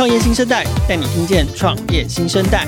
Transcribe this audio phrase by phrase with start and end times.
[0.00, 2.66] 创业新生代带你听见创业新生代。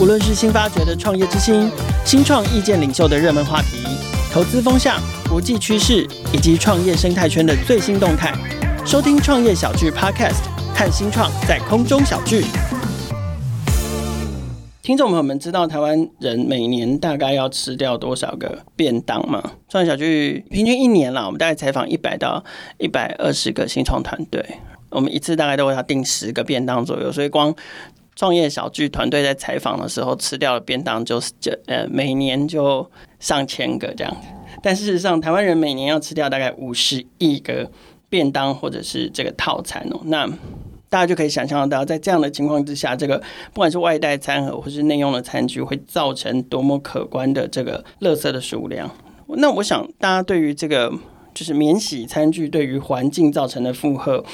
[0.00, 1.70] 无论是新发掘的创业之星、
[2.06, 3.84] 新创意见领袖的热门话题、
[4.32, 4.98] 投资风向、
[5.28, 8.32] 国际趋势以及创业生态圈的最新动态，
[8.86, 10.40] 收听创业小聚 Podcast，
[10.74, 12.46] 看新创在空中小聚。
[14.80, 19.52] 听众朋友们，知道台湾人每年大概要吃掉多少个便当吗？
[19.68, 22.42] 创业小聚平均一年啦，我们大概采访一百到
[22.78, 24.42] 一百二十个新创团队，
[24.94, 27.54] 我们一次大概都会要订十个便当左右，所以光
[28.16, 34.16] 创业小聚团队在采访的时候吃掉的便当就是就呃每年就上千个这样。
[34.62, 37.68] 但事实上，台湾人每年要吃掉大概五十亿个
[38.08, 40.00] 便当或者是这个套餐哦。
[40.04, 40.26] 那
[40.88, 43.18] 大家就可以想象得到，在这样的情况之下，这个
[43.52, 48.88] 不管是外带餐盒或是内用的餐具，会造成多么可观的这个垃圾的数量。
[49.26, 50.92] 那我想，大家对于这个
[51.34, 54.24] 就是免洗餐具对于环境造成的负荷。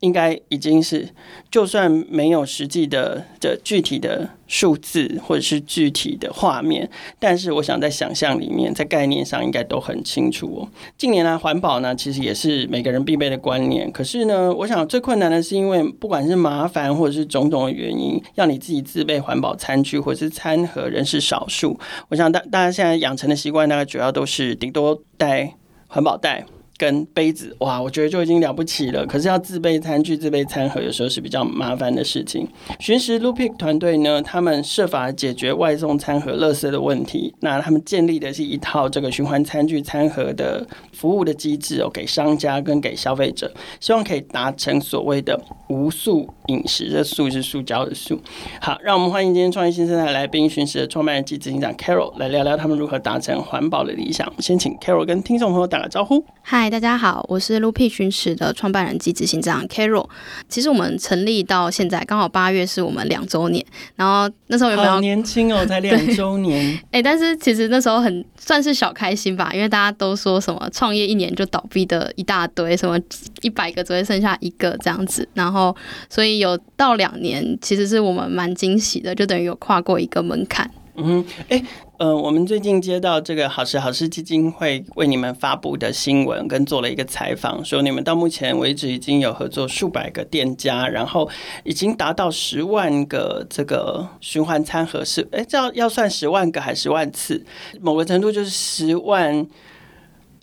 [0.00, 1.08] 应该已经是，
[1.50, 10.68] 就算没有实际的的具体的数字或者是具体的画面，但是我想在想象里面，在概念上应该都很清楚哦。
[10.96, 13.92] 近年来环保呢，其实也是每个人必备的观念。
[13.92, 21.78] 可是呢，我想最困难的是，因为不管是麻烦或者是种种的原因，要你自己自备环保餐具或者是餐盒，人是少数。
[22.08, 25.54] 我想大大家现在养成的习惯，大概主要都是顶多带
[25.88, 26.46] 环保袋。
[26.80, 29.04] 跟杯子哇，我觉得就已经了不起了。
[29.04, 32.48] 可是要自备餐具、自备餐盒，有时候是比较麻烦的事情。
[32.78, 37.34] 寻食 Loopick 团队呢，他们设法解决外送餐盒垃圾的问题。
[37.40, 46.88] 那他们建立的是一套这个循环餐具、餐盒的服务的机制哦，给商家跟给消费者，希望可以达成所谓的无塑饮食。
[46.88, 48.18] 这塑是塑胶的塑。
[48.58, 54.26] 好，让我们欢迎今天创业新生态来宾，寻食的创办人及执行长 Carol 来聊聊他们如何达成环保的理想。
[54.38, 56.24] 先请 Carol 跟听众朋友打个招呼。
[56.40, 56.69] 嗨。
[56.70, 60.08] 大家好，我是 Lupick 寻食的创办人及执行长 Carol。
[60.48, 63.64] 其实我们成立到现在刚好八月是我们两周年，
[63.96, 66.72] 然后那时候有没有好年轻哦，才两周年。
[66.92, 72.96] 哎、欸，但是其实那时候很算是小开心吧，因为大家都说什么创业一年就倒闭的一大堆，什么
[73.40, 75.74] 一百个只会剩下一个这样子，然后
[76.08, 80.70] 所以有到两年，其实是我们蛮惊喜的，就等于有跨过一个门槛。
[80.94, 81.64] 嗯，哎、欸，
[82.00, 91.28] 呃，我们最近接到这个好事好事基金会为你们发布的新闻，跟做了一个采访，说你们到目前为止已经有合作数百个店家，然后
[91.62, 97.44] 已经达到十万个这个循环餐盒是，哎、这要要算十万个还是十万次？
[97.82, 99.46] 某个程度就是十万。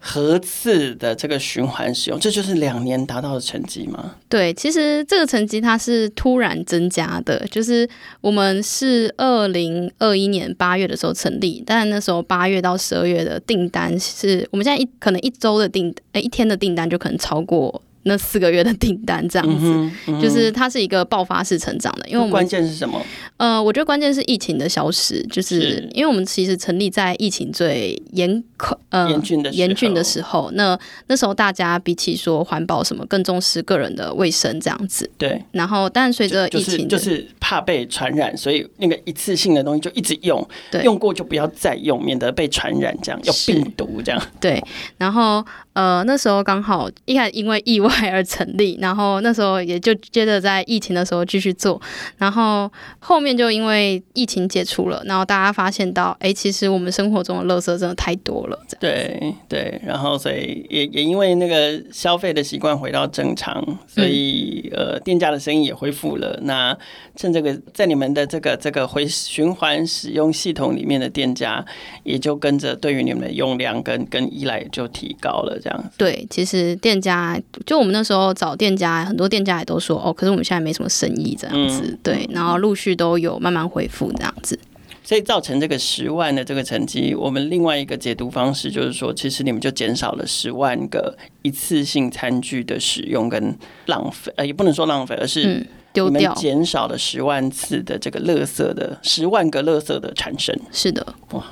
[0.10, 4.16] 核次的这个循环使用，这就是两年达到的成绩吗？
[4.30, 7.88] 对，其实这个成绩它是突然增加的，就是
[8.22, 17.82] 我们是二零二一年八月的时候成立，但那时候八月到十二月的订单是我们现在一可能一周的订，哎，一天的订单就可能超过。
[18.08, 22.08] 那四个月的订单这样子，嗯嗯、就是它是一个爆发式成长的。
[22.08, 23.02] 因为我们关键是什么？
[23.38, 30.50] 呃，我觉得关键是疫情的消失，就是因为我们其实成立在疫情最严苛、呃严峻的严峻的时候。
[30.54, 35.10] 那那时候大家比起说环保什么，更重视个人的卫生这样子。
[35.18, 35.40] 对。
[35.52, 44.22] 然后，但随着疫情就，就是怕被传染，所以那个一次性的东西就一直用，对，用过就不要再用，免得被传染，这样有病毒这样。
[44.40, 44.64] 对。
[44.98, 45.46] 然后
[45.78, 47.88] 呃，那时候刚好一开始因为意外。
[48.08, 51.80] 而成立，然后那时候也就接着在疫情的时候继续做，
[52.18, 58.58] 然后后面就因为疫情解除了，然后大家发现到，哎，其实我们生活中的垃圾真的太多了。
[58.80, 66.40] 对对，然后所以也也因为那个消费的习惯回到正常，所以、嗯、呃店家的生意也恢复了。
[66.44, 66.78] 那
[67.16, 71.64] 趁这个在你们的这个这个回循环使用系统里面的店家，
[72.04, 75.92] 也就跟着对于你们的用量跟跟依赖就提高了，这样。
[75.98, 77.98] 对，其实店家就我们。
[77.98, 84.60] 那时候找店家，很多店家也都说哦，可是我们现在没什么生意这样子，嗯、对，然后陆续都有慢慢恢复这样子，
[85.04, 87.16] 所以造成这个十万的这个成绩。
[87.16, 100.56] 我们另外一个解读方式就是说，其实你们就减少了十万个一次性餐具的使用跟浪费，呃，也不能说浪费，而是丢掉，减少了十万次的这个垃圾的十万个垃圾的产生。
[100.72, 101.44] 是的，哇。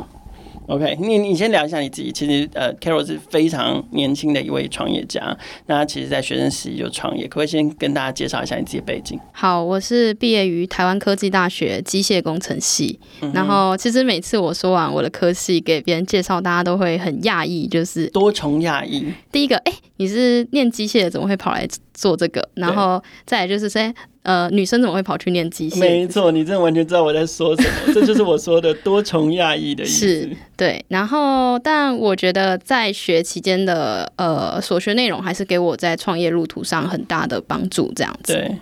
[0.68, 2.12] OK，你你先聊一下你自己。
[2.12, 5.38] 其实呃，Carol 是非常年轻的一位创业家。
[5.68, 9.20] 那其实，在学生时期就创业，可不可以先跟大家介绍一下你自己的背景？
[9.32, 13.00] 好，我是毕业于台湾科技大学机械工程系。
[13.22, 19.14] 嗯、然后，其实每次我说完我的科系给别人介绍，大家都会很讶异，就是多重讶异。
[19.32, 22.48] 第一个，哎、欸，你是念机械的，怎么会跑来做这个？
[22.54, 23.82] 然后再来就是说。
[24.26, 25.78] 呃，女生怎么会跑去念机械？
[25.80, 30.08] 没错，你真的完全知道我在说什么， 这就是我说的多重亚裔的意思。
[30.08, 30.84] 是，对。
[30.88, 37.94] 然后，但我觉得在学期间的呃所学内容，还是给我在创业路途上很大的帮助。
[37.96, 38.34] 这样子。
[38.34, 38.58] 对。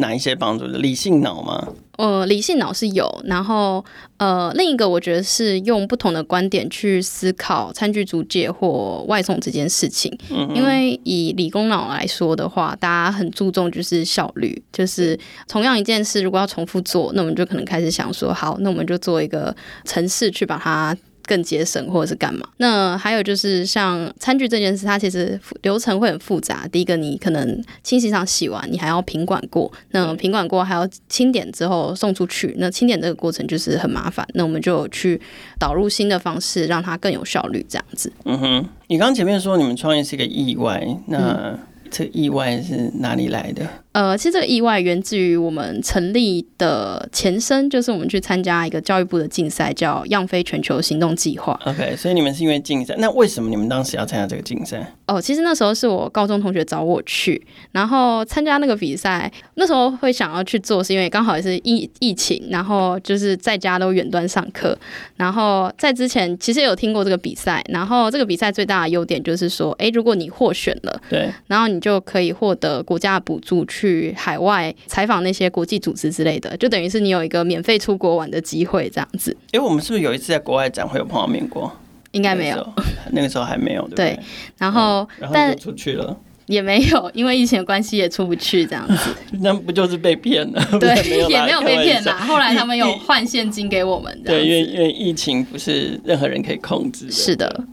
[0.00, 0.78] 哪一些帮助的？
[0.78, 1.68] 理性脑吗？
[1.96, 3.84] 呃，理性脑是有，然后
[4.16, 10.10] 呃，另一个我觉得是用不同的观点去思考餐具租借或外送这件事情。
[10.30, 19.54] 嗯，因为以理工脑来说的话，大家很注重就是效率，就是同样一件事如果要重复做，那我们就可能开始想说，好，那我们就做一个
[19.84, 20.96] 程式去把它。
[21.30, 22.44] 更节省或者是干嘛？
[22.56, 26.66] 那还有就是像餐具这件事，它其实流程会很复杂。
[26.72, 34.26] 第一个，你可能清洗上洗完，你还要品管过，那品管过还要清点之后送出去，那清点这个过程就是很麻烦。
[34.34, 35.20] 那我们就去
[35.56, 38.12] 导入新的方式，让它更有效率，这样子。
[38.24, 41.58] 嗯哼，你刚前面说你们创业是一个意外，那、嗯、
[41.92, 43.64] 这意外是哪里来的？
[43.92, 51.58] 呃，其实这个意外源自于我们成立的前身，就是我们去参加一个教育部的竞赛，叫“样飞全球行动计划”。
[51.66, 54.94] OK，所以你们是因为竞赛，那为什么你们当时要参加这个竞赛？
[55.06, 59.28] 哦，其实那时候是我高中同学找我去，然后参加那个比赛。
[59.54, 64.78] 那时候会想要去做，是因为刚好也是疫疫情，然后就是在家都远端上课。
[65.16, 73.79] 然后在之前其实有听过这个比赛，然后这个比赛最大的优点就是说，哎，如果你获选了，对，然后你就可以获得国家的补助去。
[73.80, 79.34] 去海外采访那些国际组织之类的，就等于是你有一个免费出国玩的机会，这样子。
[79.52, 81.72] 哎，我们是不是有一次在国外展会有碰到面过？
[82.12, 82.74] 应该没有，
[83.12, 84.10] 那个时候 还没有，对不对？
[84.10, 84.20] 对，
[84.58, 86.14] 然后、嗯、然后就出去了，
[86.46, 89.10] 也没有，因为疫情的关系也出不去，这样子。
[89.40, 90.62] 那不就是被骗了？
[90.78, 92.18] 对，也没有被骗啦。
[92.18, 97.12] 后来他们有换现金给我们，对，因为因为疫情不是任何人可以控制的。
[97.12, 97.64] 是的。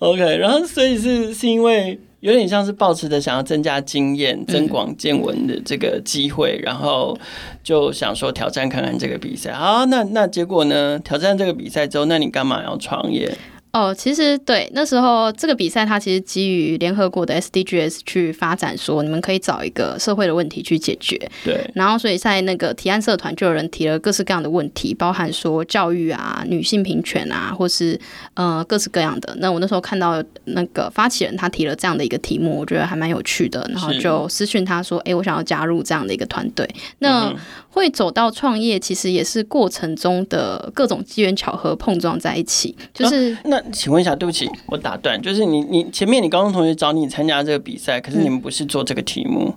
[0.00, 1.98] OK，然后所以是是因为。
[2.20, 7.18] 有点像是抱持着想要增加经验、增广见闻的这个机会，嗯、然后
[7.62, 9.52] 就想说挑战看看这个比赛。
[9.52, 10.98] 好，那那结果呢？
[10.98, 13.36] 挑战这个比赛之后，那你干嘛要创业？
[13.72, 21.16] 哦，其实对，那时候这个比赛它其实基于联合国的 SDGs 去发展，说你们可以找一个社会的问题去解决。
[21.44, 21.70] 对。
[21.74, 27.98] 然后所以在那个提案社团就有人提了各式各样的问题，包含说教育啊、女性平权啊，或是
[28.34, 29.32] 呃各式各样的。
[29.38, 36.68] 那我那时候看到那个发起人他提了这样的一个题目，我觉得还蛮有趣的，然后就私讯他说：“哎，我想要加入这样的一个团队。”
[36.98, 37.36] 那、嗯
[37.70, 42.76] 会走到创业，其实也是过程中的各种机缘巧合碰撞在一起。
[42.92, 49.48] 就是、啊、那，请问一下，对不起，我打断，就是你你前面你高中同学找你参加这个比赛，可是你们不是做这个题目。
[49.48, 49.54] 嗯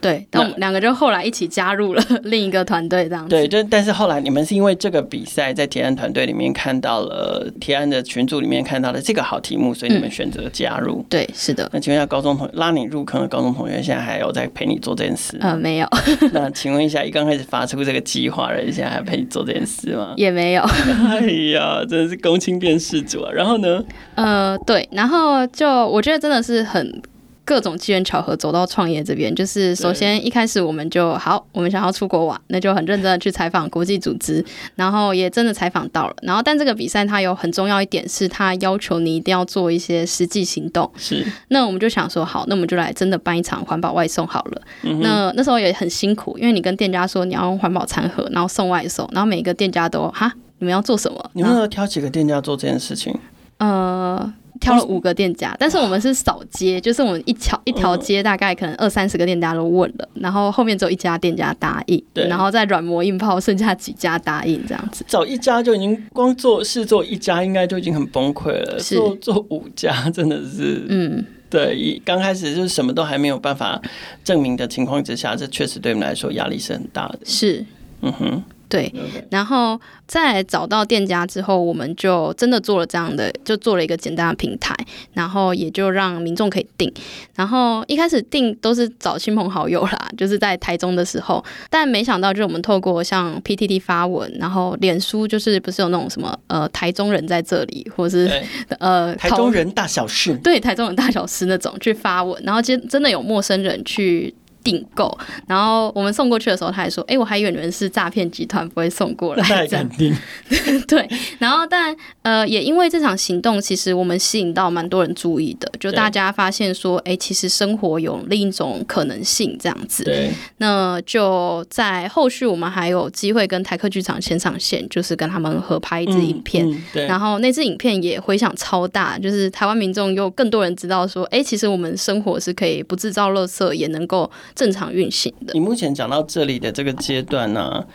[0.00, 3.30] 对，那我们两个就后来一起加入了 另一个团队，这样子。
[3.30, 11.00] 对，就但是后来你们是因为这个比赛，在提案团队里面看到了提案的群组里面看到了这个好题目，所以你们选择加入。
[11.00, 11.68] 嗯、对，是的。
[11.72, 15.36] 那请问一下，高中同拉你入坑的高中同学，现在还有在陪你做这件事？
[15.40, 15.88] 呃，没有。
[16.32, 20.12] 那请问一下，一刚开始发出这个计划的人，现在还陪你做这件事吗？
[20.16, 20.62] 也没有。
[21.08, 21.20] 哎
[21.52, 23.32] 呀，真的是公亲变事主啊！
[23.32, 23.82] 然后呢？
[24.14, 27.02] 呃，对，然后就我觉得真的是很。
[27.46, 34.44] 各种机缘巧合走到创业这边，就是首先一开始我们就好，我们想要出国玩，那就很认真的去采访国际组织，
[34.74, 36.16] 然后也真的采访到了。
[36.22, 40.90] 然后但这个比赛它有很重要一点是，它要求你一定要做一些实际行动。
[40.96, 44.62] 是，那我们就想说好，那我们就来真的办一场环保外送好了。
[44.82, 51.30] 嗯、那那时候也很辛苦，因为你跟店家说你要用环保餐盒，然后送外送，然后每个店家都哈，你们要做什么？
[51.34, 53.16] 你们要挑几个店家做这件事情？
[53.58, 54.34] 呃。
[54.60, 65.04] 挑了五个店家，但是我们是扫街，就是我们一条一条街大概可能二三十个店家都问了，然后后面只有一家店家答应，对，然后再软磨硬泡，剩下几家答应这样子。
[65.08, 68.78] 找一家就已经光做事做一家，应该就已经很崩溃了。
[68.78, 73.80] 是做做五家真的是，嗯，对，刚开始就是什么都还没有办法
[74.24, 77.18] 证明的情况之下，这确实对我们来说压力是很大的。
[77.24, 77.64] 是，
[78.02, 78.42] 嗯哼。
[78.68, 78.92] 对，
[79.30, 84.74] 然后在找到店家之后，我们就真的做了这样的，就做了一个简单的平台，
[85.12, 86.92] 然后也就让民众可以订。
[87.34, 98.30] 然后一开始订都是找亲朋好友啦，就是在台中的时候，但没想到就是我们透过像 PTT 发文，然后脸书就是不是有那种什么呃台中人在这里，或是
[98.80, 104.34] 呃台中人大小事，对台中人大小事那种去发文，然后真真的有陌生人去。
[104.66, 109.42] 订购，然后我们送过去的时候，他还说：“哎、欸，我还以为你们是诈骗集团，不会送过来。
[109.48, 110.12] ”那还敢订？
[110.88, 111.08] 对，
[111.38, 120.02] 然后但呃，也因为这场行动，其实我们吸引到蛮多人注意的，就大家发现说：“哎、欸，其实生活有另一种可能性。”这样子。
[120.02, 120.32] 对。
[120.56, 126.68] 那就在后续，我们还有机会跟台客剧场前上线，就是跟他们合拍一支影片。
[126.68, 127.06] 嗯嗯、对。
[127.06, 135.52] 然后那支影片也回响超大，就是台湾民众又更多人知道说：“哎、欸，其实我们生活是可以不制造垃圾，也能够。”正常运行的。
[135.52, 137.86] 你目前讲到这里的这个阶段呢、啊，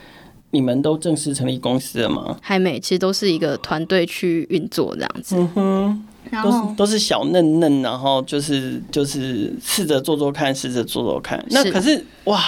[0.51, 2.37] 你们都正式成立公司了吗？
[2.41, 5.35] 还没，其实都是一个团队去运作这样子。
[5.35, 11.43] 嗯哼，然后都是都是小嫩嫩，然后就是就是试着做做看，试着做做看。
[11.49, 12.39] 那可是哇，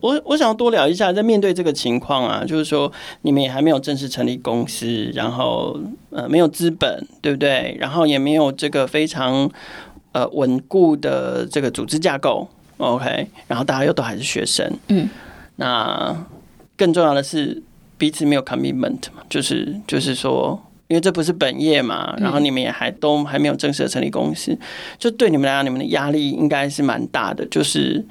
[0.00, 2.90] 我我想要多聊一下，在面对这个情况啊，就是说
[3.22, 5.76] 你们也还没有正式成立公司，然后
[6.10, 7.76] 呃没有资本，对不对？
[7.80, 9.50] 然后也没有这个非常
[10.12, 12.46] 呃稳固的这个组织架构
[12.78, 13.28] ，OK？
[13.48, 15.08] 然后大家又都还是学生，嗯，
[15.56, 16.16] 那
[16.76, 17.62] 更重要的是
[17.98, 24.58] 彼此没有 commitment 嘛，就是就是说，因为这不是本业嘛，然后你们也还都还没有正式的成立公司，
[24.98, 28.04] 就对你们来讲，你们的压力应该是蛮大的，就是。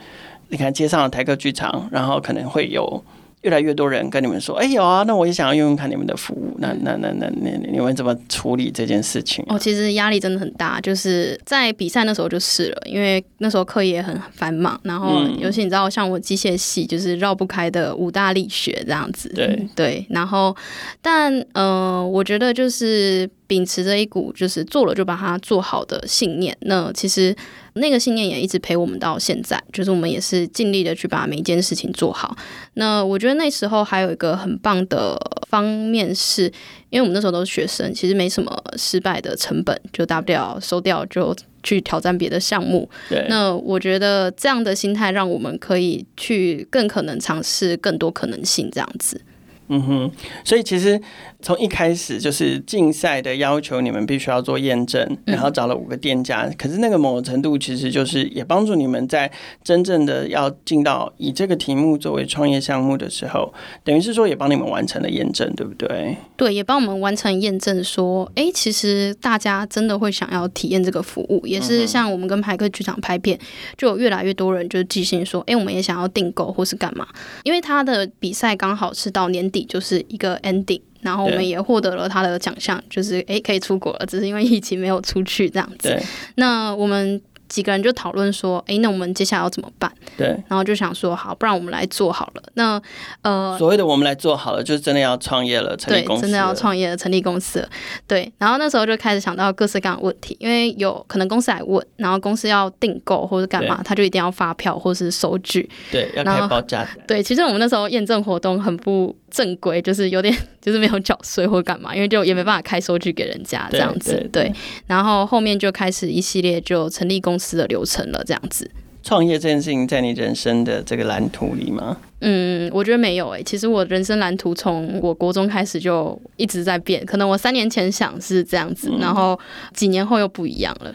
[0.50, 3.04] 你看街上的台客剧场，然后可能会有
[3.46, 6.56] 越来越多人跟你们说：“哎，有啊，那我也想要用用看你们的服务。
[6.58, 9.46] 那”那那那那那你们怎么处理这件事情？
[9.48, 19.30] 哦，其实压力真的很大，就是在比赛那时候就是了，因为那时候课业很繁忙，然后尤其你知道，像我机械系就是绕不开的五大力学这样子。
[19.30, 20.56] 对对，然后
[21.04, 26.56] 但呃，我觉得就是秉持着一股就是做了就把它做好的信念。
[26.62, 27.36] 那其实。
[27.78, 32.34] 那个信念也一直陪我们到现在，就是我们也是尽力的去把每一件事情做好。
[32.76, 36.44] 那我觉得那时候还有一个很棒的方面是，
[36.90, 42.90] 因为我们那时候都是学生，其实没什么失败的成本，就大不了收掉就去挑战别的项目。
[43.10, 43.26] 对。
[43.28, 49.20] 那我觉得这样的心态让我们可以去更可能尝试更多可能性，这样子。
[49.68, 50.12] 嗯哼，
[50.44, 51.00] 所以其实
[51.42, 56.44] 从一开始就是竞赛的要求，你们必须要做验证，然后找了五个店家。
[56.44, 59.32] 嗯、可是那个某个程度其实就是也帮助你们在
[59.64, 63.54] 真正的要进到以这个题目作为创业项目的时候，
[63.84, 66.16] 等于是说也帮你们完成了验证，对不对？
[66.38, 73.40] 对，也帮我们完成验证，说，哎，其实大家真的会想要体验这个服务，也是像我们跟排克剧场拍片，
[73.78, 77.08] 就有越来越多人就是寄信说，哎，我们也想要订购或是干嘛，
[77.44, 79.66] 因为他的比赛刚好是到年底。
[79.66, 85.98] 就是一个 ending，然后我们也获得了他的奖项，就是诶可以出国了，只是因为疫情没有出去这样子。
[86.36, 87.22] 那我们。
[87.56, 89.90] 几个人就讨论说，哎，那我们接下来要怎么办？
[90.18, 92.44] 对，然后就想说，好，不然我们来做好了。
[92.56, 92.82] 那
[93.22, 97.70] 呃，所谓的我们来做好了，就是真的要创业了，成立公司，对，真的要创业了，成立公司了。
[98.06, 106.86] 对，然后那时候就开始想到各式各样的问题，因为有可能公司来问，然后公司要订购或者干嘛，他就一定要发票或是收据，对，要开报价。
[107.08, 110.36] 对，其实我们那时候验证活动很不正规，就是有点
[110.66, 114.14] 就是没有缴税或干嘛，因为就也没办法开收据给人家这样子。
[114.14, 114.54] 对，对对对，
[114.88, 118.70] 然后后面就开始一系列就成立公司的流程了，这样子。
[119.04, 121.96] 创业这件事情在你人生的这个蓝图里吗？
[122.22, 123.44] 嗯，我觉得没有诶、欸。
[123.44, 129.40] 其实我人生蓝图从我国中开始就一直在变，可能我三年前想是这样子，嗯、然后
[129.76, 130.92] 几年后又不一样了。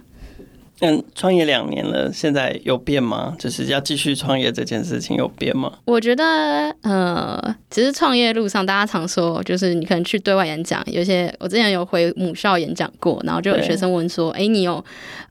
[0.81, 3.37] 嗯，创业两年了，现在有变吗？
[3.39, 5.71] 就是要继续创业这件事情有变吗？
[5.85, 14.83] 我觉得，呃，其实创业路上大家常说，就是你可能去对外演讲，有些我之前有回母校演讲过，然后就有学生问说：“哎，你有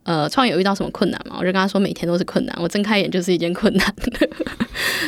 [0.03, 3.95] 呃创业有遇到什么困难吗？”我就跟他说：“每天都是困难，我睁开眼就是一件困难。”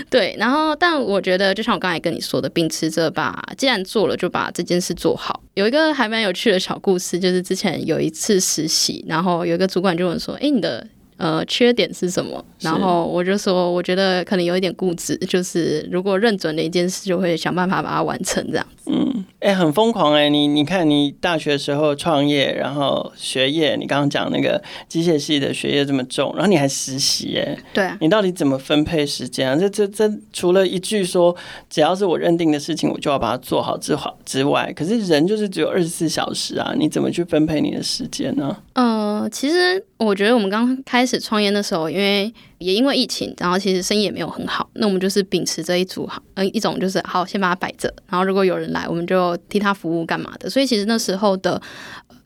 [0.09, 5.41] 对，然后但我觉得，就像我刚才跟你说的，秉持着把既然做了，就把这件事做好。
[5.53, 10.87] 有一个还蛮有趣的小故事，就是之前有一次实习，然后有一个主管就问说：“哎，你的
[11.21, 19.25] 呃缺点是什么？”然后我就说：“我觉得可能有一点固执，就是如果认准了一件事，就会想办法把它完成这样子。”嗯。
[19.39, 20.29] 哎、欸，很疯狂哎、欸！
[20.29, 29.55] 你你看，你大学时候创业，然后学业，你刚刚讲那个机械系的学业这么重，然后你还实习哎、欸，对啊，你到底怎么分配时间啊？
[29.55, 31.35] 这这这，除了一句说
[31.71, 38.55] 只要是我认定的事情，我就要把它做好之好之外，可是人就是只有二十四小时啊，你怎么去分配你的时间呢？
[38.73, 50.49] 呃，其实我觉得我们刚开始创业的时候，因为也因为疫情，然后其实生意也没有很好，那我们就是秉持这一组好，嗯，一种就是好，先把它摆着，然后如果有人来，我们就替他服务干嘛的。
[50.49, 51.61] 所以其实那时候的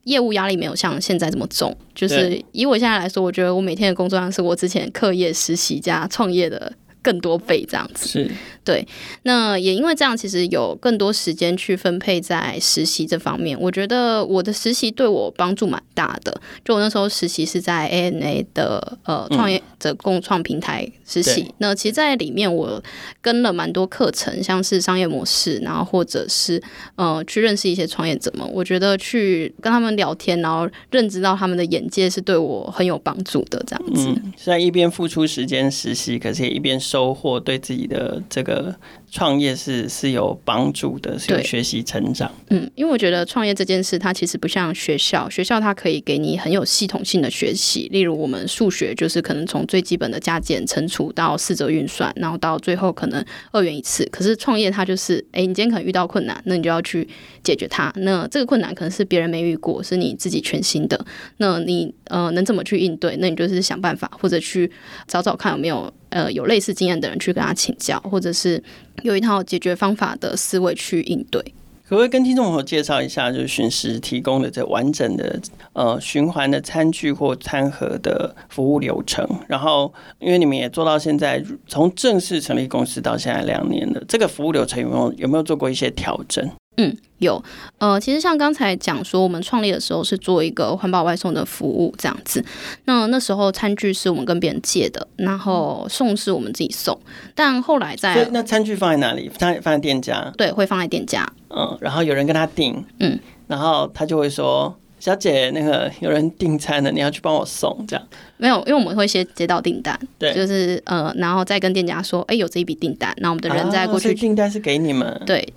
[0.03, 1.75] 业务压力没有像现在这么重。
[1.93, 6.71] 就是以我现在来说，我觉得我每天的工作量是我之前课业、实习加创业的
[7.05, 8.07] 更多倍这样子。
[8.09, 8.31] 是。
[8.63, 8.83] 对，
[9.21, 13.55] 那也因为这样，其实有更多时间去分配在实习这方面。
[13.61, 16.35] 我觉得我的实习对我帮助蛮大的。
[16.63, 21.41] 就我那时候实习是在 ANA 的呃创业者共创平台实习。
[21.43, 22.83] 嗯、那其实，在里面我
[23.21, 26.59] 跟了蛮多课程，像是商业模式，然后或者是
[26.95, 28.43] 呃去认识一些创业者们。
[28.51, 33.63] 我觉得去跟他们聊天，然后认知到他们的眼界，是对我很有帮助的。
[33.67, 38.55] 这样子，嗯，是在一边付出时间实习，可是也一边收获对自己的这个。
[38.55, 38.73] 呃，
[39.11, 42.31] 创业是是有帮助的，是有学习成长。
[42.49, 47.89] 嗯，因为我觉得创业这件事，它其实不像学校，学校它可以给你很有系统性的学习。
[47.91, 54.07] 例如，我们数学就是可能从最基本的加减乘除到四则运算，然后到最后可能二元一次。
[54.09, 57.05] 可是创业它就是，哎，你今天可能遇到困难，那你就要去
[57.43, 57.91] 解决它。
[57.97, 61.05] 那这个困难可能是别人没遇过，是你自己全新的。
[61.37, 63.17] 那你呃能怎么去应对？
[63.17, 64.71] 那你就是想办法，或者去
[65.07, 65.93] 找找看有没有。
[66.15, 68.63] 呃有类似经验的人去跟他请教，或者是
[69.03, 71.43] 有一套解决方法的思维去应对。
[71.87, 75.39] 可不可以跟听众朋友介绍一下，就是巡食提供的这完整的
[75.73, 79.27] 呃循环的餐具或餐盒的服务流程？
[79.47, 86.49] 然后，因为你们也做到现在，从正式成立公司到现在两年了，这个服务流程有没有有没有做过一些调整？
[86.77, 87.41] 嗯，有，
[87.77, 92.43] 呃，其实像刚才讲说，我们创立的时候是做一个环保外送的服务这样子。
[92.83, 96.99] 那那时候餐具是我们跟别人借的，然后送是我们自己送。
[97.33, 99.29] 但后来在那餐具放在哪里？
[99.29, 100.31] 放在放在店家？
[100.35, 101.25] 对，会放在店家。
[101.49, 103.17] 嗯，然后有人跟他订，嗯，
[103.47, 108.05] 然后他就会说：“小姐，那个有人订餐了，你要去帮我送。”这样
[108.35, 115.53] 没有，因为我们会先接到订单，对，就是呃，然后再跟店家说：“哎，有这一笔订单。”那我们的人再过去，啊、订单是给你们，对。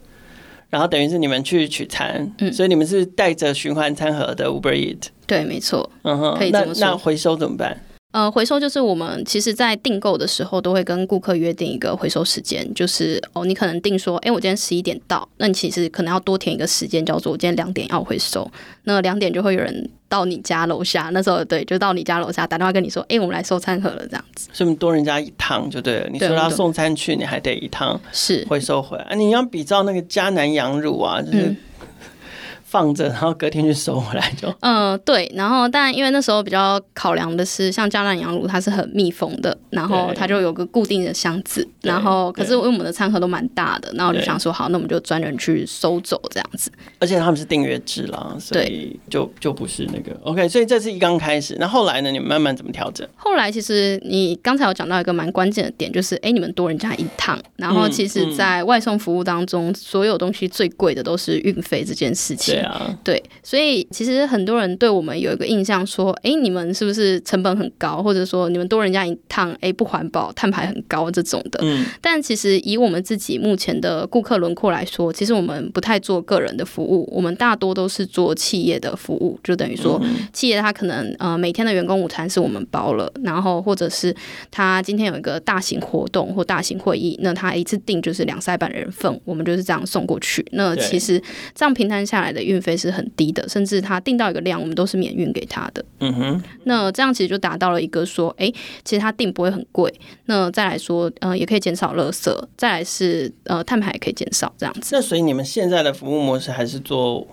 [0.70, 6.38] 然后等于是你们去取餐，嗯，所以你们是带着循环餐盒的 Uber Eat，对，没错，嗯哼。
[6.50, 7.80] 那那回收怎么办？
[8.10, 18.50] 呃，回收就是我们其实，在订购的时候都会跟顾客约定一个回收时间，就是哦，你可能订说，哎，我今天十一点到，那你其实可能要多填一个时间，叫做我今天两点要回收。
[18.84, 24.48] 那两点就会有人到你家楼下，那时候对，就到你家楼下打电话跟你说，哎，我们来收餐盒了，这样子。
[24.54, 26.08] 所以多人家一趟就对了。
[26.10, 29.04] 你说他送餐去，你还得一趟是回收回来。
[29.04, 31.54] 啊，你要比照那个迦南羊乳啊，就是。
[32.68, 34.46] 嗯放着，然后隔天去收回来就。
[34.60, 46.70] 嗯、呃，对，然后但因为那时候比较考量的是，像嘉南羊乳它是很密封的，然后它就有个固定的箱子，然后可是因为我们的餐盒都蛮大的，然后我就想说好，那我们就专人去收走这样子。
[46.98, 50.46] 而且他们是订阅制啦，所以就就不是那个 OK。
[50.46, 52.10] 所以这是一刚开始，那后来呢？
[52.10, 53.06] 你们慢慢怎么调整？
[53.16, 62.57] 后来其实你刚才有讲到一个蛮关键的点，就是哎，你们多人家一趟，然后其实在外送服务当中，嗯嗯、所有东西最贵的都是运费这件事情。
[62.58, 71.60] 对啊，对，所以其实很多人对我们有一个印象，说，哎，你们是不是成本很高，或者说你们多人家一趟，哎，不环保，碳排很高这种的。
[71.62, 71.84] 嗯。
[72.00, 80.00] 但其实以我们自己目前的顾客轮廓来说，其实我们不太做个人的服务，我们大多都是做企业的服务，就等于说，
[80.32, 84.14] 企业它可能呃每天的员工午餐是我们包了，然后或者是
[84.50, 90.44] 他今天有一个大型活动或大型会议，那他一次订就是两三百人份，我们就是这样送过去。
[90.52, 91.20] 那其实
[91.54, 92.88] 这样平摊下来的运费是。
[92.98, 95.84] 很低的，甚至他订到一个量，我们都是免运给他的。
[96.00, 99.92] 嗯哼，那这样其实就达到了一个说，哎、欸，其实他订不会很贵。
[100.24, 102.34] 那再来说，呃，也可以减少垃圾。
[102.56, 104.96] 再来是，呃，碳排也可以减少，这样子。
[104.96, 107.24] 那所以你们现在的服务模式还是做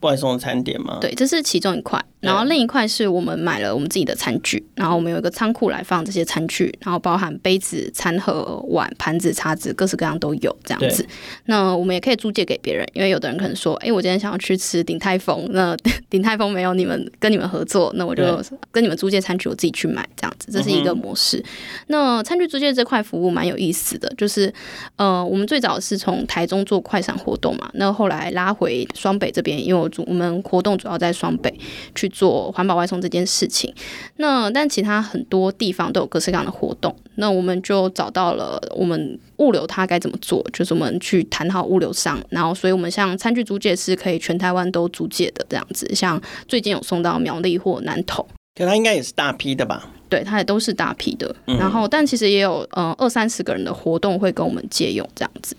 [0.00, 0.98] 外送餐点吗？
[1.00, 2.02] 对，这是其中一块。
[2.20, 11.06] 然后另一块是我们买了我们自己的餐具，然后我们有一个仓库来放这些餐具，然后包含杯子、餐盒、碗、盘子、叉子，各式各样都有这样子。
[11.44, 15.76] 那我们也可以租借给别人，因为有的人可能说，哎，我今天想要去吃鼎泰丰，那
[16.10, 21.40] 鼎泰丰没有你们跟你们合作，那我就跟你们租借餐具，我自己去买这样子，这是一个模式。
[21.86, 24.52] 那餐具租借这块服务蛮有意思的，就是
[24.96, 31.58] 呃，我们最早是从台中做快闪活动嘛，那后来拉回双北这边，因为我主我们活动主要在双北
[31.94, 32.06] 去。
[32.18, 33.72] 做环保外送这件事情，
[34.16, 49.88] 那但其他很多地方都有各式各样的活动，那我们就找到了我们物流它该怎么做，就是我们去谈好物流商，然后所以我们像餐具租借是可以全台湾都租借的这样子，像最近有送到苗栗或南投，可它应该也是大批的吧？
[50.08, 55.54] 对，它也都是大批的，嗯、然后但其实也有呃二三十个人的活动会跟我们借用这样子，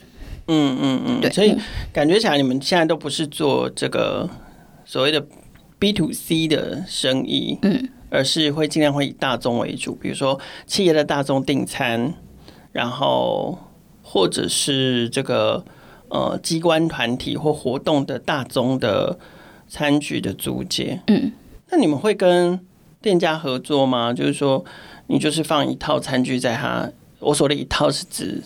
[0.49, 1.55] 嗯嗯嗯，对，所以
[1.93, 4.29] 感觉起来你们现在都不是做这个
[4.83, 5.25] 所谓的。
[5.81, 12.15] B to C 的生意，嗯，而是会尽量会以大众为主，比如说企业的大众订餐，
[12.73, 13.57] 然后
[14.03, 15.63] 或者是这个
[16.09, 19.17] 呃机关团体或活动的大宗的
[19.69, 21.31] 餐具的租借，嗯，
[21.69, 22.59] 那你们会跟
[23.01, 24.12] 店家合作吗？
[24.12, 24.65] 就是说，
[25.07, 28.43] 你就是放一套餐具在他，我说的一套是指。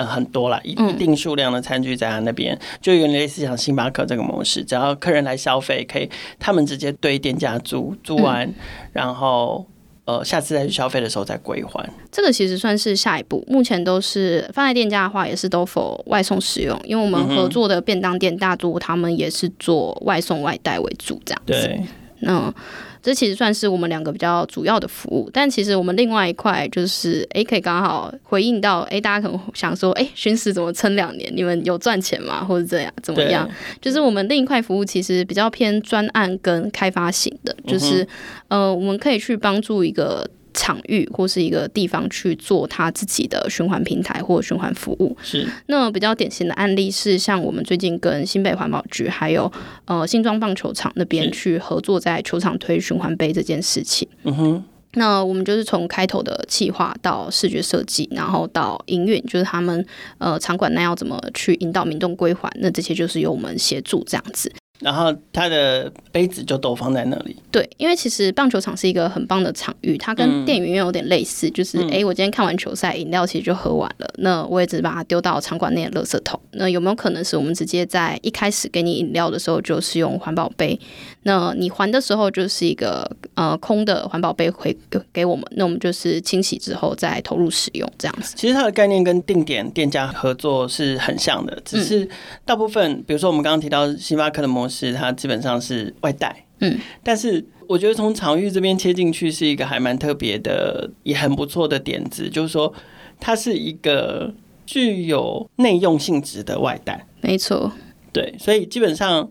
[0.00, 6.08] 呃，很多啦，一定数量的餐具在他那边，嗯，就有点类似像星巴克这个模式，只要客人来消费，可以
[6.38, 8.54] 他们直接对店家租，租完，嗯，
[8.94, 9.66] 然后
[10.06, 11.86] 呃，下次再去消费的时候再归还。
[12.10, 21.52] 这个其实算是下一步，目前都是放在店家的话，也是都否外送使用，因为我们合作的便当店大多他们也是做外送外带为主，这样子。
[21.52, 21.82] 对，
[22.20, 22.54] 那。
[23.02, 31.32] 这其实算是我们两个比较主要的服务，但其实我们另外一块就是，哎，可以刚好回应到，哎，大家可能想说，哎，巡视怎么撑两年？
[31.34, 32.44] 你们有赚钱吗？
[32.44, 33.48] 或者这样怎么样？
[33.80, 38.02] 就是我们另一块服务其实比较偏专案跟开发型的，就是，
[38.48, 40.28] 嗯、呃，我们可以去帮助一个。
[40.54, 49.50] 场域或是一个地方去做他自己的循环平台或循环服务，是那比较典型的案例是像我们最近跟新北环保局还有
[49.84, 54.08] 呃新庄棒球场那边去合作，在球场推循环杯这件事情。
[54.24, 59.84] 嗯哼，那我们就是从开头的企划到视觉设计，然后到营运，就是他们
[60.18, 64.52] 呃场馆内要怎么去引导民众归还，那这些就是由我们协助这样子。
[64.80, 67.36] 然后他的杯子就都放在那里。
[67.50, 76.40] 对，因为其实棒球场是一个很棒的场域，它跟电影院有点类似，嗯、就是哎、欸，我今天看完球赛，饮料其实就喝完了，那我也只是把它丢到场馆内的垃圾桶。
[76.52, 80.78] 那有没有可能是我们直接在一开始给你饮料的时候就是用环保杯？
[81.22, 84.76] 那你还的时候就是一个呃空的环保杯回
[85.12, 88.34] 给我们，那我们就是清洗之后再投入使用这样子。
[88.36, 92.08] 其实它的概念跟定点店家合作是很像的，只是
[92.44, 96.44] 大部分，嗯、比如说我们刚刚提到星巴克的模式，它基本上是外带。
[96.60, 102.72] 嗯，但是我觉得从场域这边切进去是一个还蛮特别的，也很不错的点子，就是说
[103.18, 104.32] 它是一个
[104.66, 107.06] 具有内用性质的外带。
[107.22, 107.72] 没错，
[108.12, 109.30] 对，所以基本上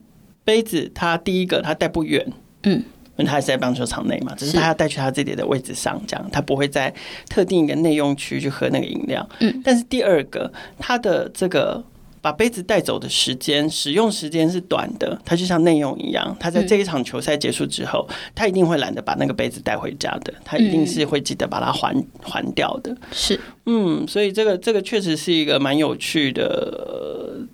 [0.50, 2.26] 杯子它第一个它带不远，
[2.64, 2.72] 嗯，
[3.18, 6.92] 因为它还是在棒球场内嘛，只是它要带去它自己的位置上，这样它不会在
[7.30, 9.30] 特定一个内用区去喝那个饮料。
[9.42, 11.84] 嗯，但是第二个它的这个。
[12.22, 16.36] 把杯子带走的时间，使用时间是短的，它就像内用一样。
[16.40, 22.96] 他在这一场球赛结束之后，他一定会懒得把那个杯子带回家的，他一定是会记得把它还还掉的。
[23.12, 27.08] 是，嗯，所以这个这个确实是一个蛮有趣的。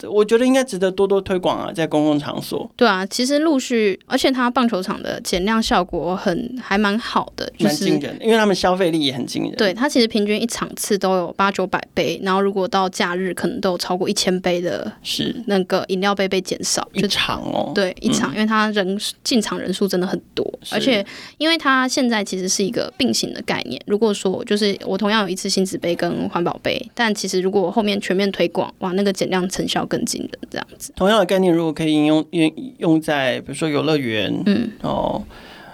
[0.09, 2.69] 我觉得应该值得多多推广啊，在公共场所。
[2.75, 9.53] 对啊，其实陆续，而且它棒球场的减量效果很还蛮好的，就是蛮惊人，因为他们消费力也很惊人。
[9.55, 17.71] 对，它其实平均一场次都有八九百杯，然后如果到假日，可能都有超过一千杯的，是那个饮料杯被减少一场哦。
[17.73, 21.05] 对，一场，嗯、因为他人进场人数真的很多，而且
[21.37, 23.81] 因为它现在其实是一个并行的概念。
[23.85, 30.91] 如果说就是我同样有一次性纸杯跟环保杯，但其实如果我后面全面推广，哇，那个减量成效更惊人，这样子。
[30.95, 35.23] 同样的概念，如果可以应用用用在比如说游乐园，嗯，哦，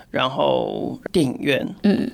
[0.09, 2.11] 然后电影院，嗯，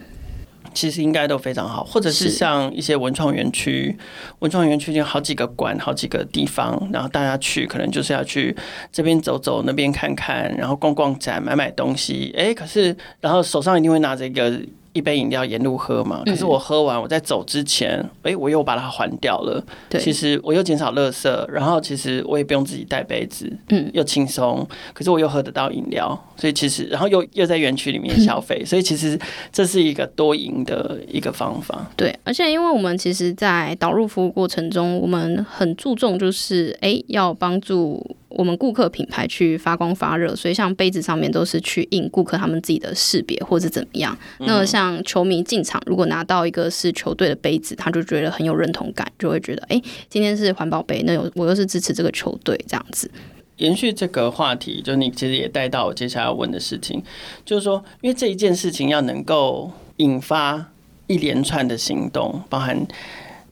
[0.78, 1.84] 其实应该都非常好。
[1.84, 3.98] 或者是像一些文创园区，
[4.40, 8.56] 文创园区就好几个馆，好几个地方，然后大家去可能就是要去
[8.92, 12.32] 这边走走，那边看看，然后逛逛展，买买东西。
[12.38, 14.62] 哎，可是然后手上一定会拿着一个。
[14.98, 19.64] 一杯饮料沿路喝嘛，可是我喝完，我在走之前，哎、嗯欸，我又把它还掉了。
[19.90, 24.68] 对，其实我又减少垃圾，然后其实我也不用自己带杯子，嗯，又轻松。
[24.94, 29.18] 可是我又喝得到饮料，所以其实，然后又又在园区里面 消费，嗯、所以其实
[29.52, 31.90] 这是一个多赢的一个方法。
[31.96, 38.18] 对，而且因为我们其实，在导入服务过程中，我们很注重就是，哎、欸，要帮助。
[38.30, 44.18] 我们顾客品牌去发光发热，所以像杯子上面都是去印顾客他们自己的识别或者怎么样。
[44.40, 53.10] 那像球迷进场，如果拿到一个是球队的杯子，他就觉得很有认同感，就会觉得哎，今天是环保杯，那有我又是支持这个球队这样子。
[53.58, 57.02] 延续这个话题，就你其实也带到我接下来要问的事情，
[57.46, 60.66] 就是说，因为这一件事情要能够引发
[61.08, 62.86] 一连串的行动，包含。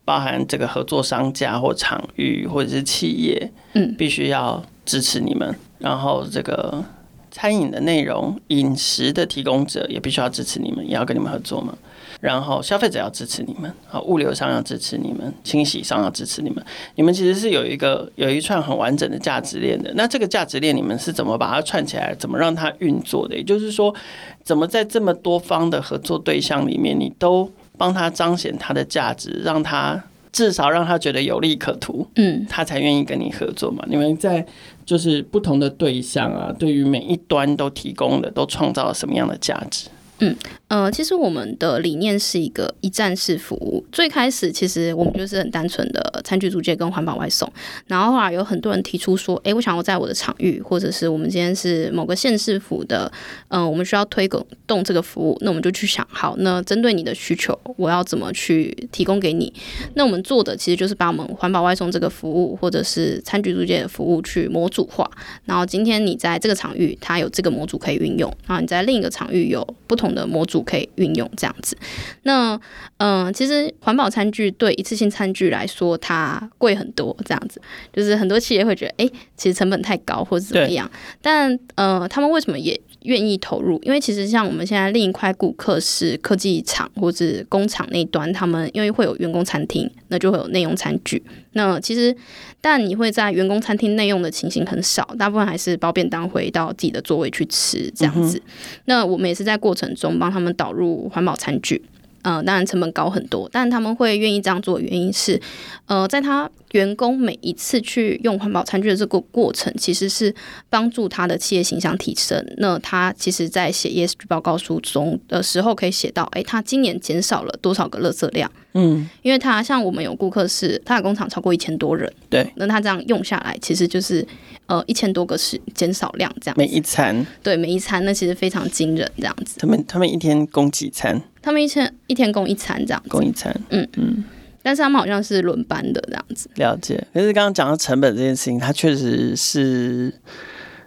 [0.06, 5.54] 包含这个合作商家或场域或者是企业，嗯，必须要支持你们。
[5.78, 6.82] 然后这个
[7.30, 11.76] 餐饮的内容、饮食的提供者也必须要支持你们，也要跟你们合作嘛。
[12.20, 16.64] 然后消费者要支持你们，好，物流商要支持你们，清洗商要支持你们。
[16.94, 19.92] 你们其实是有一个有一串很完整的价值链的。
[19.96, 23.36] 那这个价值链你们是怎么把它串起来，怎么让它运作的？
[23.36, 23.94] 也就是说，
[24.42, 33.84] 怎么在这么多方的合作对象里面，你都帮他彰显他的价值，让他至少让他觉得有利可图，嗯，他才愿意跟你合作嘛。
[33.88, 34.46] 你们在
[34.84, 39.88] 就是不同的对象啊，对于每一端都提供了，都创造了什么样的价值？
[40.18, 40.34] 嗯，
[40.68, 43.84] 呃，其实我们的理念是一个一站式服务。
[43.92, 47.50] 最开始其实我们就是很单纯的餐具租借跟环保外送，
[47.86, 53.12] 然后后来有很多人提出说，哎，我想要在我的场域，或者是我们今天是某个县市府的，
[53.48, 59.52] 嗯、我们需要推广动这个服务，那我们就去想，好，那针对你的需求，我要怎么去提供给你？
[59.96, 65.10] 那我们做的其实就是把我们环保外送这个服务，或者是餐具租借的服务去模组化。
[65.44, 70.05] 然后今天你在这个场域，它有这个模组可以运用，然后你在另一个场域有不同。
[70.14, 71.76] 的模组可以运用这样子，
[72.22, 72.54] 那
[72.98, 77.60] 嗯、呃，其实环保餐具对一次性餐具来说，它贵很多，这样子
[77.92, 80.90] 就是很多企业会觉得，哎、欸，其实成本太高或者怎么样，
[81.20, 83.78] 但呃，他们为什么也愿意投入？
[83.82, 91.22] 因为其实像我们现在另一块顾客是科技厂或者工厂那端，他们因为会有员工餐厅，那就会有内用餐具。
[91.56, 92.14] 那其实，
[92.60, 98.38] 但你会在员工餐厅内用的情形很少，大部分还是包便当回到自己的座位去吃这样子。
[98.38, 98.52] 嗯、
[98.84, 101.82] 那我们也是在过程中帮他们导入环保餐具。
[102.22, 105.40] 呃，当然成本高很多，但他们会愿意这样做的原因是，
[105.86, 110.34] 呃，在他员工每一次去用环保餐具的这个过程，其实是
[110.68, 112.44] 帮助他的企业形象提升。
[112.56, 118.50] 那他其实，在写 ESG 报告书中的时候，可以写到，哎，他今年减少了多少个垃圾量？
[118.78, 124.26] 嗯，因为他像我们有顾客是，他的工厂超过一千多人，对，那他这样用下来，其实就是
[124.66, 126.54] 呃一千多个是减少量这样。
[126.58, 129.56] 每一餐，对，每一餐，那其实非常惊人这样子。
[129.58, 131.18] 他们他们一天供几餐？
[131.40, 134.22] 他们一天一天供一餐这样子，供一餐，嗯嗯。
[134.62, 136.50] 但是他们好像是轮班的这样子。
[136.56, 137.02] 了解。
[137.14, 140.12] 可是刚刚讲到成本这件事情，它确实是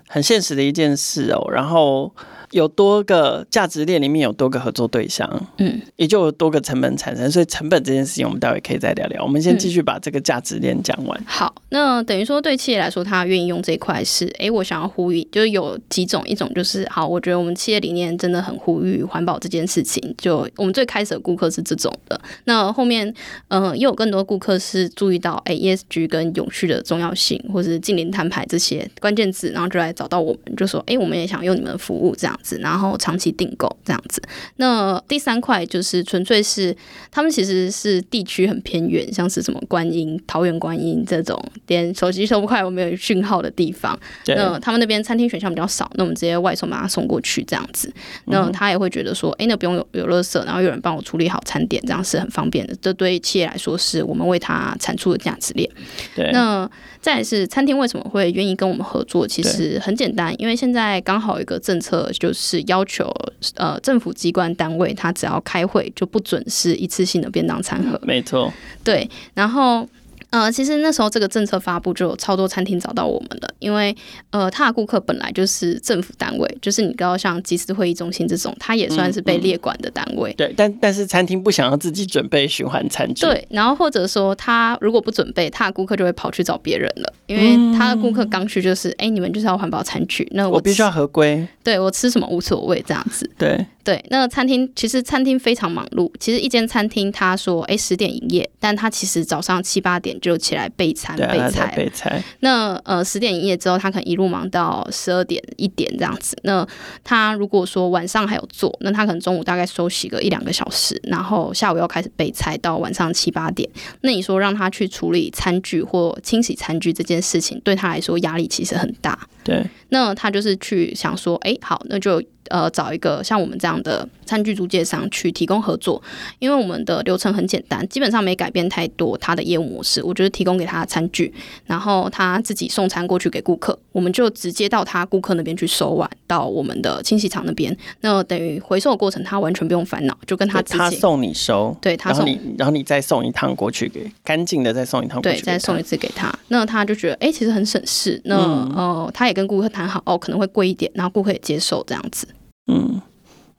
[0.08, 1.50] 很现实的一件事哦。
[1.52, 2.14] 然后。
[2.52, 9.24] 有多个价值链里面有多个合作对象，嗯，也就有多个成本产生，所以成本这件事情我们待会可以再聊聊。
[9.24, 11.20] 我们先继续把这个价值链讲完。
[11.20, 11.26] 嗯。
[11.28, 22.20] 好，那等于说对企业来说，他愿意用这一块是，哎、欸，我想要呼吁，就是有几种，一种就是好，我觉得我们企业理念真的很呼吁环保这件事情，就我们最开始的顾客是这种的。
[22.46, 23.08] 那后面，
[23.50, 32.39] 嗯、呃，又有更多顾客是注意到，哎、欸、，ESG 跟永续的重要性，或是近邻摊牌这些关键字，然后就来找到我们，就说，哎、欸，我们也想用你们的服务这样。
[32.60, 34.22] 然后长期订购这样子，
[34.58, 36.76] 那第三块就是纯粹是
[37.12, 43.98] 他们其实是地区很偏远，像是什么观音、桃园观音这种连手机收不快、我没有讯号的地方。
[44.28, 47.92] 那他们那边餐厅选项比较少，那我们直接外送把它送过去这样子。
[48.26, 52.76] 那他也会觉得说，哎，那不用有有垃圾，然后有人帮我处理好餐点，这样是很方便的。
[52.82, 55.70] 这对企业来说是我们为他产出的价值链。
[56.16, 56.30] 对。
[56.32, 56.70] 那
[57.02, 59.28] 再来是餐厅为什么会愿意跟我们合作？
[59.28, 63.14] 其实很简单，因为现在刚好有一个政策，就是要求
[63.56, 68.00] 呃政府机关单位，他只要开会就不准是一次性的便当餐盒。
[68.04, 68.52] 没错，
[68.84, 69.88] 对，然后。
[70.32, 73.96] 呃，其实那时候这个政策发布，就有超多餐厅找到我们了，因为
[74.30, 80.32] 呃，他的顾客本来就是政府单位，就是你知道像集思会议中心这种，他也算是被列管的单位。
[80.32, 83.26] 嗯嗯、对，但但是餐厅不想要自己准备循环餐具。
[83.26, 91.48] 对，然后或者说他如果不准备，他的顾客就会跑去找别人了，因为他的顾客刚需就是，哎、嗯，你们就是要环保餐具，那我，我必须要合规。
[91.64, 93.30] 对，我吃什么无所谓这样子。
[93.38, 93.66] 对。
[93.82, 96.12] 对，那个餐厅其实餐厅非常忙碌。
[96.20, 102.24] 其实一间餐厅，他说，哎，十点营业，但他其实早上七八点就起来备餐、备菜、备菜。
[102.42, 106.38] 那呃，十点营业之后，他可能一路忙到十二点、一点这样子。
[106.44, 106.68] 那
[107.04, 113.70] 他如果说晚上还有做，那他可能中午大概休息个一两个小时，然后下午要开始备菜到晚上七八点。
[114.02, 119.18] 那你说让他去处理餐具或清洗餐具这件事情，对他来说压力其实很大。
[119.44, 122.24] 对，那他就是去想说，哎，好，那就。
[122.50, 126.02] 呃，找一个像我们这样的餐具租借商去提供合作，
[126.40, 130.04] 因为我们的流程很简单，基本上没改变太多他的业务模式。
[130.04, 131.34] 我就是提供给他的餐具，
[131.66, 137.76] 然后他自己送餐过去给顾客，我们就直接到他顾客那边去收碗，到我们的清洗厂那边。
[138.02, 146.34] 那等于回收的过程，他完全不用烦恼，就跟他自己他送你收，对他送你，然后你再送一趟过去给干净的，再送一趟过去，对，再送一次给他。
[146.48, 148.20] 那他就觉得，哎，其实很省事。
[148.26, 152.28] 那、嗯、呃，他也跟顾客谈好，哦，可能会贵一点，然后顾客也接受这样子。
[152.70, 153.02] 嗯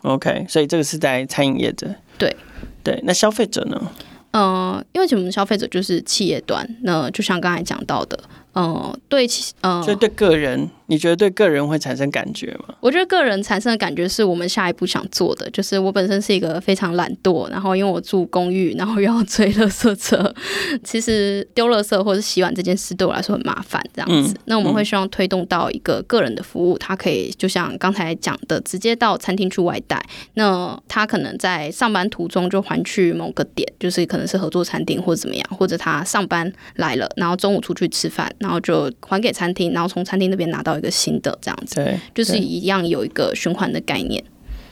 [0.03, 2.37] ，OK，所以这个是在餐饮业的，对
[2.85, 3.01] 对。
[3.05, 3.93] 那消费者呢？
[4.31, 4.43] 嗯、
[4.75, 8.17] 呃，因为我们消费者就是企业端，那就像刚才讲到的，
[8.53, 9.27] 嗯、呃，对，
[9.63, 10.71] 嗯、呃，所以对个人。
[10.91, 12.75] 你觉得对个人会产生感觉吗？
[12.81, 20.35] 我觉得个人产生的感觉是我们下一步想做的，就是我本身是一个非常懒惰，然后因为我住公寓，然后又要追垃圾车，
[20.83, 24.35] 其实丢垃圾或者洗碗这件事对我来说很麻烦，这样子。
[24.35, 30.05] 嗯、那我们会希望推动到一个个人的服务，他可以就像刚才讲的，直接到餐厅去外带。
[30.35, 40.80] 那他可能在上班途中就还去某个点，就是可能是合作餐厅或者怎么样，或者他上班来了，然后中午出去吃饭，然后就还给餐厅，然后从餐厅那边拿到。
[40.81, 44.25] 一个新的这样子，对，就是一样有一个循环的概念。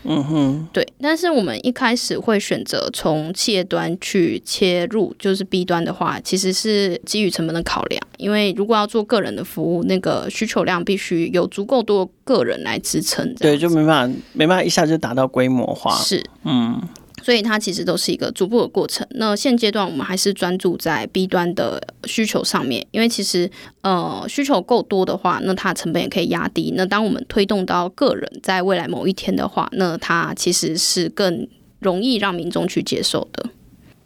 [0.04, 0.86] 嗯哼，对。
[1.02, 8.00] 但是我们一开始会选择从企业端去切入，就是 B 端的话，其实是基于成本的考量。
[8.16, 13.34] 因为如果要做个人的服务，那个需求量必须有足够多个人来支撑。
[13.34, 15.94] 对，就没办法，没办法一下就达到规模化。
[15.96, 16.80] 是，嗯。
[17.22, 19.06] 所以它其实都是一个逐步的过程。
[19.10, 23.50] 那现阶段我们还是专注在 B 端的需求上面，因为其实
[23.82, 26.72] 呃需求够多的话，那它成本也可以压低。
[26.76, 31.46] 那当我们推动到个人在未来某一天的话，那它其实是更
[31.80, 33.50] 容易让民众去接受的。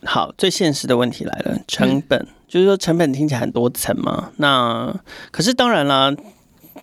[0.05, 4.33] 好，最现实的问题来了，成本、就是说成本听起来很多层嘛。
[4.39, 4.95] 那
[5.31, 6.15] 可是当然啦，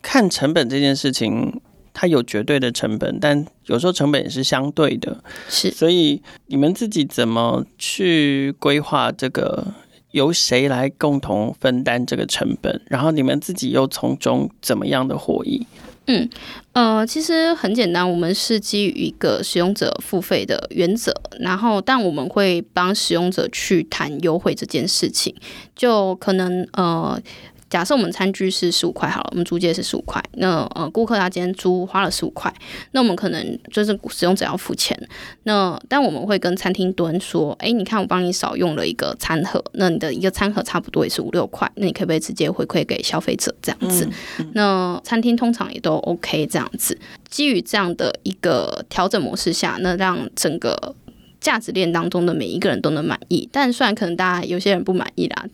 [0.01, 1.59] 看成本这件事情。
[1.99, 5.69] 它有绝对的成本，但有时候成本也是相对的，是。
[5.71, 9.67] 所以你们自己怎么去规划这个？
[10.11, 12.81] 由谁来共同分担这个成本？
[12.87, 15.67] 然后你们自己又从中怎么样的获益？
[16.07, 16.27] 嗯，
[16.73, 25.35] 呃，其实很简单，我们是基于一个使用者付费的原则，然后但我们会帮使用者去谈优惠这件事情，
[25.75, 27.21] 就可能呃。
[27.69, 30.23] 假设我们餐具是十五块好了，我们租借是十五块。
[30.33, 32.53] 那呃，顾客他今天租花了十五块，
[32.91, 34.97] 那我们可能就是使用者要付钱。
[35.43, 44.05] 那但我们会跟餐厅端说，哎，你看我帮你少用了一个餐盒，那你的一个餐盒差不多也是五六块，那你可不可以直接回馈给消费者这样子？
[44.05, 46.97] 嗯嗯、那餐厅通常也都 OK 这样子。
[47.29, 50.95] 基于这样的一个调整模式下，那让整个。
[51.41, 55.45] 价值链当中的每一个人都能满意，但虽然可能大家有些人不满意啦，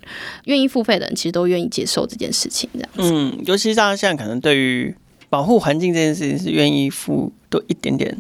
[0.46, 3.14] 愿意付费的人其实都愿意接受这件事情，这样子。
[3.14, 4.96] 嗯，尤其是大家现在可能对于
[5.30, 8.18] 保护环境这件事情是愿意付多一点点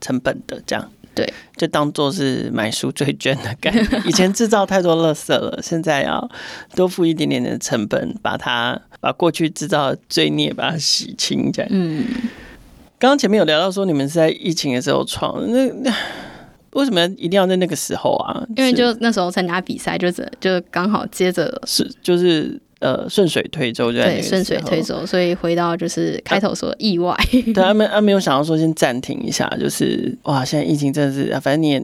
[0.00, 0.90] 成本的，这样。
[1.14, 4.02] 对，就当做是买赎罪券的概念。
[4.06, 6.30] 以前制造太多垃圾了，现在要
[6.76, 11.68] 多付一点点的成本，把它把过去制造的罪孽把它洗清，这样。
[11.72, 12.04] 嗯。
[13.00, 15.92] 刚刚前面有聊到说，你们是在疫情的时候创那那。
[16.72, 18.46] 为什么一定要在那个时候啊？
[18.56, 27.16] 因为就那时候参加比赛，就是就刚好接着是就是呃顺水推舟，就在对顺水推舟，所以回到就是开头说的意外。
[27.30, 31.82] 对，他们他没有想到说先暂停一下，就是哇，现在疫情真的是，反正你也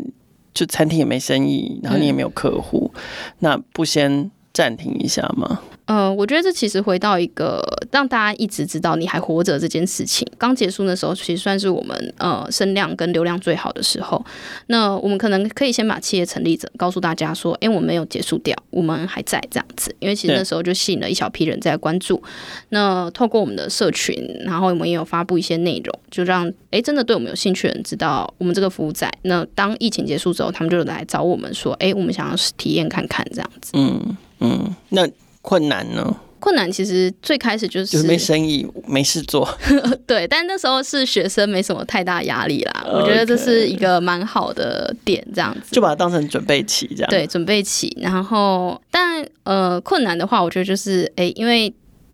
[0.53, 3.01] 就餐厅也没生意，然后你也没有客户，嗯、
[3.41, 5.61] 那不先暂停一下吗？
[5.87, 7.63] 呃，我觉得这其实回到一个
[7.93, 10.27] 让大家一直知道你还活着这件事情。
[10.39, 14.25] 刚结束的时候，其实算是我们呃声量跟流量最好的时候。
[14.69, 19.95] 那我们可能可以先把企业成立者告诉大家说，哎，我们没有结束掉，我们还在这样子。
[19.99, 22.23] 因为其实那时候就吸引了一小批人在关注。
[22.71, 29.13] 那透过我们的社群，然后我们也有发布一些内容，就让哎真的对我们有兴趣的人知道我们这个服务在。
[29.23, 33.73] 那当疫情结束之后，他们就来找我们说，哎，我们想要体验看看这样子。
[33.75, 35.09] 嗯嗯，那。
[35.47, 36.17] 困难呢？
[36.41, 39.47] 困难其实最开始就是就是没生意，没事做。
[40.07, 42.87] 对，但那时候是学生，没什么太大压力啦。
[42.91, 47.11] 我觉得这是一个蛮好的点，这样子就把它当成准备期这样。
[47.11, 47.95] 对，准备期。
[48.01, 51.71] 然后，但呃，困难的话，我觉得就是哎，因为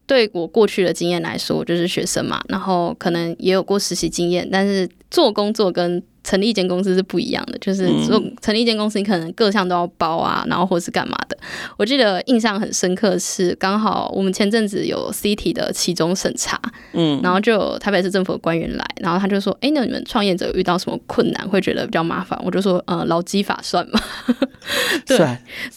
[0.06, 11.36] 对我过去的经验来说，我就是学生嘛，然后可能也有过实习经验，但是做工作跟成立一间公司是不一样的，就是做成立一间公司，你可能各项都要包啊，然后或是干嘛的。
[11.76, 16.60] 我记得印象很深刻是，刚好我们前阵子有 CT 的期中审查，
[16.92, 23.98] 嗯，然后就有台北市政府的官员来，然后他就说：“哎，那你们创业者遇到什么困难，会觉得比较麻烦？”我就说：“呃，劳基法算吗？”
[25.06, 25.18] 对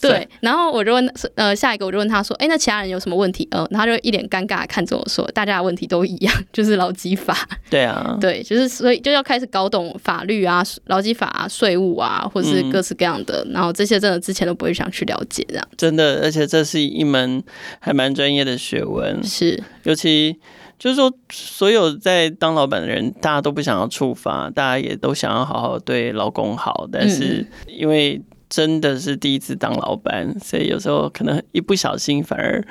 [0.00, 7.36] 对，然后我就问，呃，下一个我就问他说：“哎，那其他人有什么问题？”呃，他就一脸尴尬看着我说：“大家的问题都一样，就是劳基法。”
[7.68, 10.43] 对啊，对，就是所以就要开始搞懂法律。
[10.44, 15.68] 啊，劳基法啊，税务啊，或者是各式各样的，嗯、然后这些真的之前都不会想去了解，这样。
[15.76, 17.42] 真的，而且这是一门
[17.80, 20.38] 还蛮专业的学问，是，尤其
[20.78, 32.64] 就是说，所有在当老板的人，大家都不想要触发，大家也都想要好好对劳工好，但是因为真的是第一次当老板，所以有时候可能一不小心，反而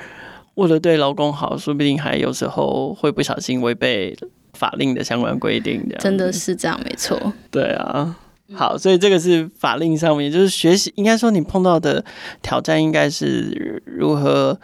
[0.54, 4.16] 为了对劳工好，说不定还有时候会不小心违背。
[4.54, 7.32] 法令的相关规定，真的是这样，没错。
[7.50, 8.16] 对啊，
[8.54, 12.04] 好，所以这个是法令上面，就是学习，应该说你碰到的
[12.40, 14.58] 挑战，应该是如何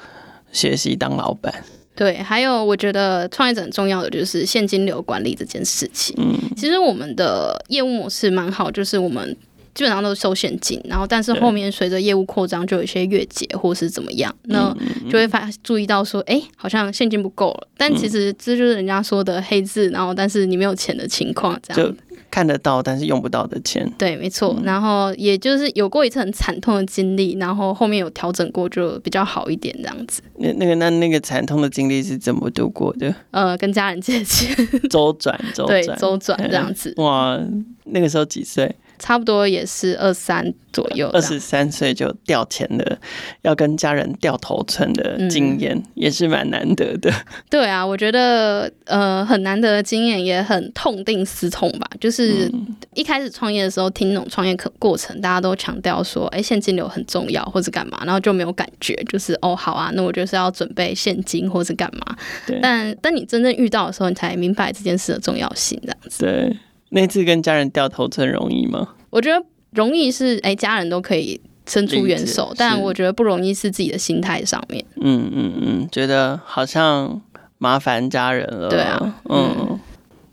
[0.53, 1.53] 学习当老板。
[1.94, 6.16] 对，还有我觉得创业者很重要的就是现金流管理这件事情。
[6.18, 9.37] 嗯，其实我们的业务模式蛮好，就是我们。
[9.74, 14.76] 基本上都是收现金，然后但是后面随着业务扩张，就有一些月结或是怎么样，那
[15.09, 17.68] 就会发注意到说，哎，好像现金不够了。
[17.76, 21.96] 但其实这就是人家说的黑字，然后但是你没有钱的情况，这样就
[22.30, 23.90] 看得到但是用不到的钱。
[23.96, 24.56] 对，没错。
[24.64, 30.20] 然后也就是有过一次很惨痛的经历，然后后面有调整过，就比较好一点这样子。
[30.37, 33.14] 那那个那那个惨痛的经历是怎么度过的？
[33.30, 34.54] 呃，跟家人借钱，
[34.90, 36.92] 周转周转，对，周转这样子。
[36.98, 37.40] 哇，
[37.85, 38.74] 那个时候几岁？
[39.00, 42.96] 差不多也是二三左右，二十三岁就掉钱的，
[43.42, 47.12] 要跟家人掉头寸的经验，嗯、也是蛮难得的。
[47.50, 51.88] 对啊，我觉得呃很难得的经验，也很痛定思痛吧。
[51.98, 52.50] 就是
[52.94, 62.16] 一开始创业的时候，听那种创业课过程，大家都强调说，哎、欸，现金流很重要，或者干嘛，然后就没有感觉，就是哦，好啊，那我就是要准备现金，或者干嘛。
[62.62, 62.70] 但。
[62.70, 66.24] 但当你真正遇到的时候，你才明白这件事的重要性，这样子。
[66.24, 66.57] 对。
[66.91, 68.88] 那次跟家人掉头村容易吗？
[69.11, 74.84] 我觉得容易是哎、欸，家人都可以伸出援手，但我觉得不容易是自己的心态上面。
[75.01, 77.20] 嗯嗯嗯，觉得好像
[77.59, 78.68] 麻烦家人了。
[78.68, 79.78] 对啊，嗯，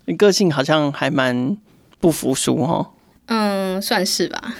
[0.06, 1.56] 你个性好像还蛮
[2.00, 2.88] 不服输哦。
[3.28, 4.54] 嗯，算是吧。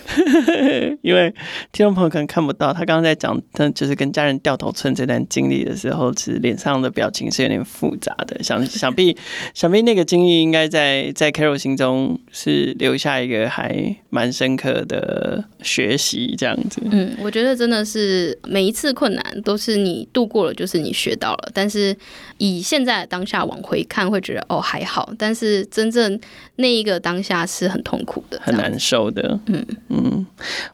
[1.02, 1.34] 因为
[1.72, 8.40] 听众朋友可能看不到，他刚刚在讲他就是跟家人掉头寸这段经历的时候，其实脸上的表情是有点复杂的。
[8.44, 9.16] 想想必
[9.54, 16.82] 想必那个经历应该在在 Carol 心中是留下一个还蛮深刻的学习，这样子。
[16.90, 21.50] 嗯，我觉得真的是每一次困难都是你度过了，就是你学到了。
[21.54, 21.96] 但是
[22.36, 25.10] 以现在的当下往回看，会觉得哦还好。
[25.18, 26.20] 但是真正
[26.56, 28.38] 那一个当下是很痛苦的。
[28.58, 29.64] 难受的，嗯。
[29.88, 30.26] 嗯，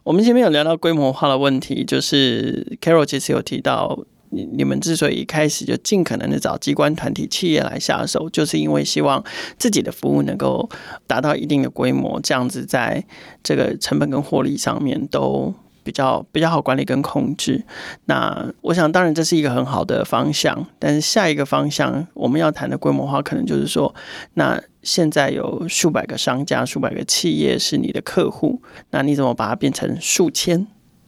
[0.03, 3.97] 我们前面有聊到规模化的问题，就是 Carol 其实有提到，
[4.31, 9.23] 你你们之所以一开始就尽可能的找机关团体企业来下手，就是因为希望
[9.57, 10.69] 自己的服务能够
[11.07, 13.03] 达到一定的规模，这样子在
[13.41, 15.53] 这个成本跟获利上面都
[15.85, 17.63] 比较比较好管理跟控制。
[18.05, 23.95] 那我想，当然这是一个很好的方向，但是下一个方向我们要谈的规模化，可能就是说，
[24.33, 24.61] 那。
[24.85, 28.61] 现在有数百个商家、数百个企业是你的客户，
[28.91, 30.67] 那你怎么把它变成数千？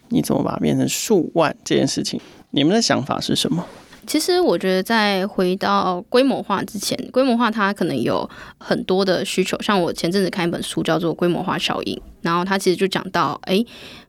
[0.10, 1.56] 你怎么把它变成数万？
[1.64, 2.20] 这件事情，
[2.50, 3.64] 你们的想法是什么？
[4.08, 9.56] 其实我觉得，在回到规模化之前，规模化它可能有很多的需求。
[9.62, 11.96] 像我前阵子看一本书，叫做《规模化效应》，
[12.28, 13.64] 然后他其实就讲到，哎。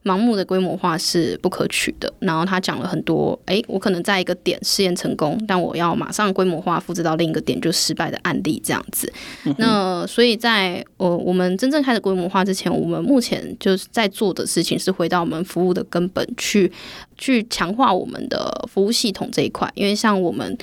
[0.04, 2.10] 盲目的规模化是不可取的。
[2.20, 9.12] 然后他讲了很多，哎，我可能在一个点试验成功，但我要马上规模化复制到另一个点就失败的案例这样子。
[9.44, 16.72] 嗯、那所以在呃我们真正开始规模化之前，我们目前就是在做的事情是回到我们服务的根本去，
[17.18, 19.70] 去强化我们的服务系统这一块。
[19.74, 20.56] 因为像我们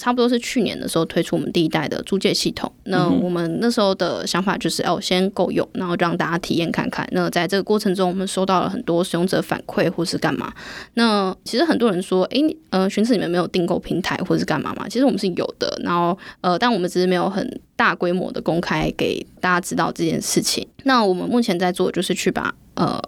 [0.00, 7.06] 差不多是去年的时候推出我们第一代的租借系统，那我们那时候的想法就是，哦，先够用，然后让大家体验看看。
[7.12, 9.04] 那在这个过程中，我们收到了很多。
[9.10, 10.52] 使用者反馈或是干嘛？
[10.94, 14.88] 那其实很多人说，诶，呃，寻赐你们没有订购平台或是干嘛嘛？
[14.88, 20.64] 其实我们是有的，然后呃，但我们只是没有很大规模的公开给大家知道这件事情。
[20.84, 23.02] 那我们目前在做的就是去把呃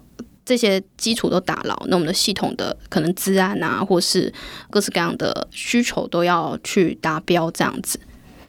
[0.45, 4.31] 这些基础都打牢，那我们的系统的可能治安啊，或是
[4.69, 7.99] 各式各样的需求都要去达标，这样子。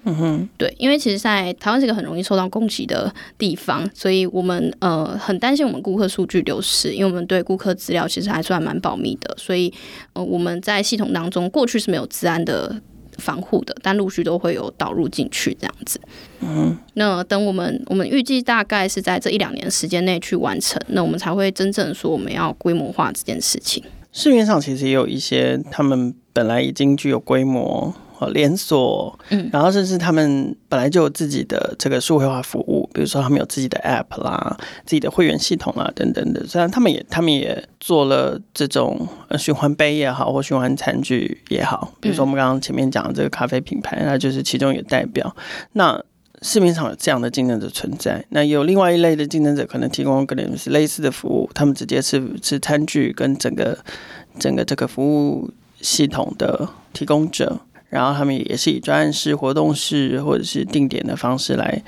[0.07, 9.73] 嗯哼，对，因为其实，在台湾是一个很容易受到攻击的地方，所以我们呃很担心我们顾客数据流失，因为我们对顾客资料其实还算蛮保密的，所以
[10.13, 12.79] 呃我们在系统当中过去是没有治安的
[13.19, 16.01] 防护的，但陆续都会有导入进去这样子。
[16.41, 23.83] 嗯，那等我们我们预计大概是在这一两年时间内去完成，那我们才会真正说我们要规模化这件事情。
[24.13, 27.93] 市面上其实也有一些他们本来已经具有规模。
[28.29, 36.47] 连锁，嗯，然后甚至他们本来就有自己的这个数位化服务，比如说他们有自己的 App 啦、自己的会员系统啦等等的。
[36.47, 39.07] 虽然他们也他们也做了这种
[39.39, 45.35] 循环杯也好，或循环餐具也好，比如说我们刚刚前面讲的这个咖啡品牌，那就是其中一个代表。
[45.73, 46.03] 那
[46.43, 53.79] 市面上有这样的竞争者存在，那有另外一类的竞争者可能提供可能是类似的服务，他们直接是是餐具跟整个
[54.39, 55.51] 整个这个服务
[55.81, 57.61] 系统的提供者。
[57.89, 61.81] 然后他们也是以专案式、活动式或者是定点的方式来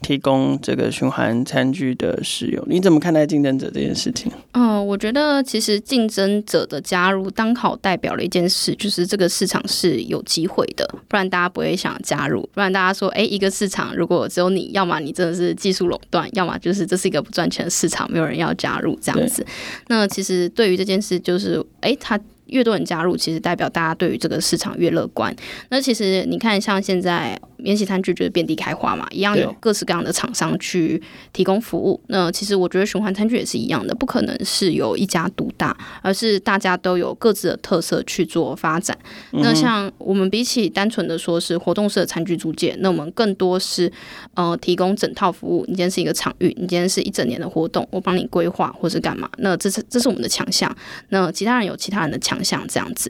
[0.00, 2.64] 提供这个循环餐具的使用。
[2.66, 4.32] 你怎么看待竞争者这件事情？
[4.52, 12.42] 嗯，我觉得其实竞争者的加入刚好代表了一件事，就是这个市场是有机会的，不然大家不会想加入。
[12.52, 19.46] 不然大家说，哎，一个市场如果只有你，要么你真的是技术垄断，要么就是这是一个不赚钱的市场，没有人要加入这样子。
[19.86, 22.18] 那其实对于这件事，就是哎，他。
[22.52, 25.34] 越多人加入，其实代表大家对于这个市场越乐观。
[25.70, 31.00] 那其实你看，像现在免洗餐具就是遍地开花嘛，一样有各式各样的厂商去
[31.32, 31.98] 提供服务。
[32.08, 38.94] 那其实我觉得循环餐具也是一样的，不可能是由一家独大，而是大家都有各自的特色去做发展。
[39.30, 43.90] 那像我们比起单纯的说是活动式的餐具租借，那我们更多是
[44.34, 45.64] 呃提供整套服务。
[45.68, 49.30] 你今天是一个场域，你今天是一整年的活动，我帮你规划或是干嘛？
[49.38, 50.70] 那这是这是我们的强项。
[51.08, 52.42] 那其他人有其他人的强。
[52.42, 53.08] 项这样子，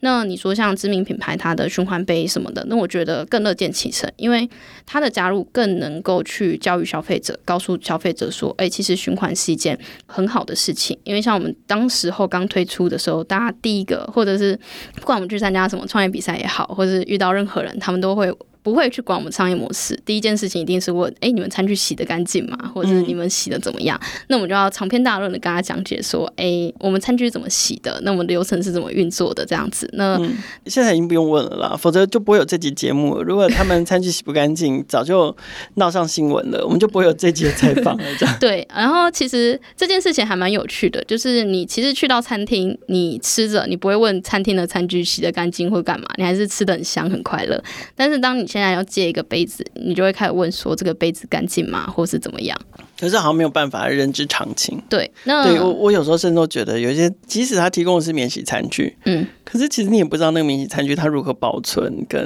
[0.00, 4.48] 那你说像知名品牌它的循环杯什么的，那我觉得更乐见其因为
[4.86, 10.98] 他的加入更能够去教育消费者，告诉消费者说，哎、其实循环是一件很好的事情。
[11.04, 14.58] 因为像我们当时候刚推出的时候，大家第一个或者是
[14.96, 18.34] 不管我们去参加什么创业比赛也好，或者是遇到任何人，他们都会。
[18.64, 22.56] 不会去管我们商业模式，第一件事情一定是问：哎，你们餐具洗得干净吗？
[22.74, 24.00] 或者是你们洗得怎么样？
[24.02, 28.00] 嗯、那我们就要长篇大论的跟他讲解说：哎，我们餐具怎么洗的？
[28.02, 29.44] 那我们流程是怎么运作的？
[29.44, 29.86] 这样子。
[29.92, 33.22] 那、嗯、现在已经不用问了啦，否则就不会有这集节目。
[33.22, 35.36] 如果他们餐具洗不干净， 早就
[35.74, 38.04] 闹上新闻了，我们就不会有这集的采访了。
[38.18, 38.66] 这样 对。
[38.74, 47.62] 然后其实这件事情还蛮有趣的，就是你其实去到餐厅，你吃着，你不会问餐厅的餐具洗得干净或干嘛，你还是吃的很香很快乐。
[47.94, 52.56] 但是当你现在要借一个杯子，你就会开始问说，这个杯子干净吗，或是怎么样？
[52.96, 54.80] 可是好像没有办法，人之常情。
[54.88, 62.24] 对，那对我我有时候甚至都觉得，有一些即使他提供的是免洗餐具，嗯，可是其实你也不知道那个免洗餐具它如何保存，跟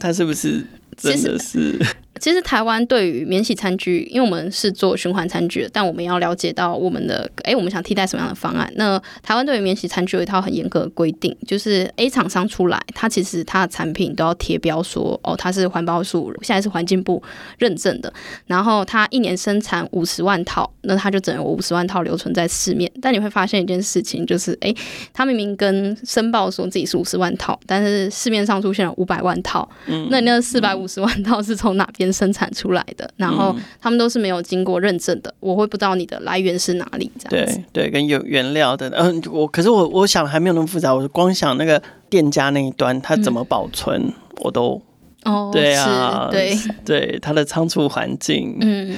[0.00, 1.78] 它是不是真的是。
[2.22, 8.72] 其实台湾对于免洗餐具，因为我们是做循环餐具的，但我们要了解到我们的，哎，我们想替代什么样的方案？
[8.76, 17.20] 那台湾对于免洗餐具有一套很严格的规定，就是 A 厂商出来，它其实它的产品都要贴标说，哦，它是环保署，现在是环境部
[17.58, 18.12] 认证的，
[18.46, 22.88] 然后它一年生产五十万套，那它就只有五十万套留存在市面。
[23.00, 24.72] 但你会发现一件事情，就是哎，
[25.12, 32.11] 它明明跟申报说自己是五十万套，但是市面上出现了五百万套，嗯，那那四百五十万套是从哪边？
[32.12, 37.60] 生产出来的，然后他们都是没有经过认证的，嗯、我会不知道你的来源是哪里，这样子。
[37.72, 44.80] 对对，跟有原料的，嗯、呃，我可是我我想还没有那么复杂，我光想那个店家那一端他怎么保存，嗯、我都
[45.24, 46.56] 哦，对啊，对。
[46.84, 48.96] 对， 他的仓储环境，嗯，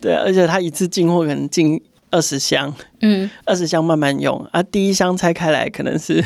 [0.00, 6.24] 对，而且他一次进货可能进二十箱，嗯，二十箱慢慢用啊，第一箱拆开来可能是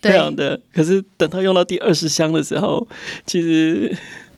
[0.00, 2.86] 这样的，可是等他用到第二十箱的时候，
[3.26, 3.96] 其实。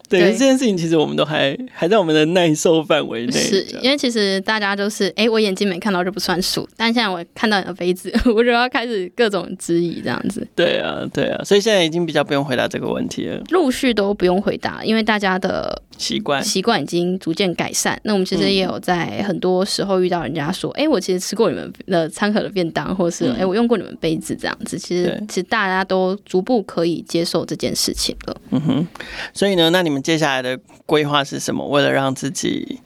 [0.08, 3.32] 对，对这件事情其实我们都还还在我们的耐受范围内。
[3.32, 10.46] 是因为其实大家都是，哎，我眼睛没看到就不算数，但现在我看到你的杯子， 我就要开始各种质疑这样子。
[10.54, 13.42] 对啊，对啊，所以现在已经比较不用回答这个问题了。
[13.50, 18.00] 陆续都不用回答，因为大家的习惯习惯已经逐渐改善。
[18.04, 24.78] 那我们其实也有在很多时候遇到人家说，哎、嗯，我其实吃过你们的餐盒的便当，或是哎，我用过你们杯子这样子。
[24.78, 28.36] 其实其实大家都逐步可以接受这件事情了。
[28.52, 28.86] 嗯哼，
[29.34, 29.98] 所以呢，那你们。
[29.98, 31.66] 接下来的规划是什么？
[31.66, 32.80] 为了让自己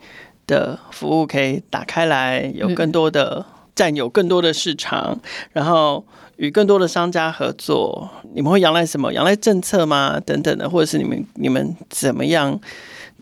[0.46, 3.44] 的服务可以打开来，有更多的
[3.76, 5.20] 占有更多的市场，
[5.52, 6.04] 然后
[6.38, 9.12] 与更多的商家合作，你们会仰赖什么？
[9.12, 10.18] 仰赖政策吗？
[10.18, 12.58] 等等的，或者是你们你们怎么样？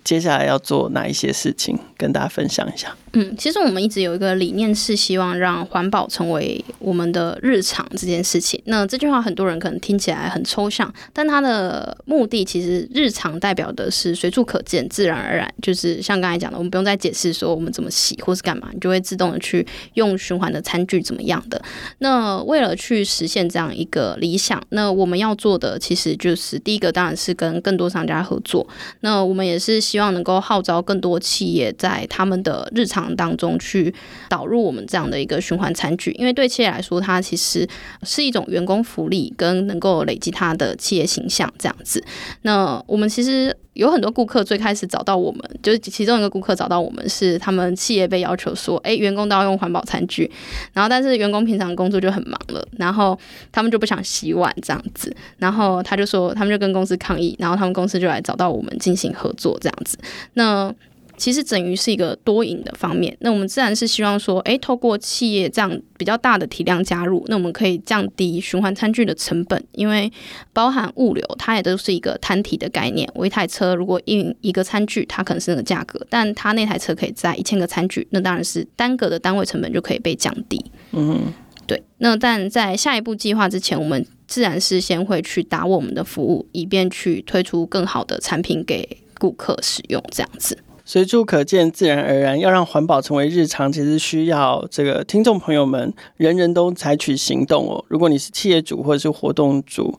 [0.02, 2.96] 接下来要做哪一些事情，跟大家分享一下。
[3.12, 8.60] 嗯，其实我们一直有一个理念，是希望让环保成为我们的日常这件事情。
[8.66, 21.60] 那这句话很多人可能听起来很抽象，但它的目的其实日常代表的是随处可见、自然而然，就是像刚才讲的，我们不用再解释说我们怎么洗或是干嘛，你就会自动的去用循环的餐具怎么样的。
[21.98, 28.66] 那为了去实现这样一个理想，那我们要做的其实就是第一个，当然是跟更多商家合作。
[29.00, 29.80] 那我们也是。
[29.80, 33.94] 希望能够号召更多企业在他们的日常当中去
[34.28, 37.68] 导入我们这样的一个循环餐具，因为对企业来说，它其实
[38.02, 42.02] 是一种员工福利，跟能够累积它的企业形象这样子。
[42.42, 43.56] 那我们其实。
[43.74, 50.30] 有很多顾客最开始找到我们，就是其中一个顾客找到我们是他们企业被要求说，哎，员工都要用环保餐具，
[50.74, 53.18] 然后但是员工平常工作就很忙了，然后
[53.52, 59.96] 他们就不想洗碗这样子，然后他就说，他们就跟公司抗议，然后他们公司就来找到我们进行合作这样子，
[60.34, 60.74] 那。
[61.20, 70.10] 其实等于是一个多赢的方面，那我们自然是希望说，诶，透过企业这样比较大的体量加入，那我们可以降低循环餐具的成本，因为
[70.54, 73.06] 包含物流，它也都是一个摊体的概念。
[73.14, 80.64] 我一台车如果运一个餐具，它可能是那个价格，但它那台车可以载一千个餐具，那当然是单个的单位成本就可以被降低。
[80.92, 81.32] 嗯，
[81.66, 81.82] 对。
[81.98, 90.56] 那但在下一步计划之前，我们自然是先会去打我们的服务，以便去推出更好的产品给顾客使用，这样子。
[90.90, 92.36] 随处可见，自然而然。
[92.40, 97.84] 要让环保成为日常，其实需要这个听众朋友们人人都采取行动哦。
[97.86, 99.96] 如果你是企业主或者是活动主，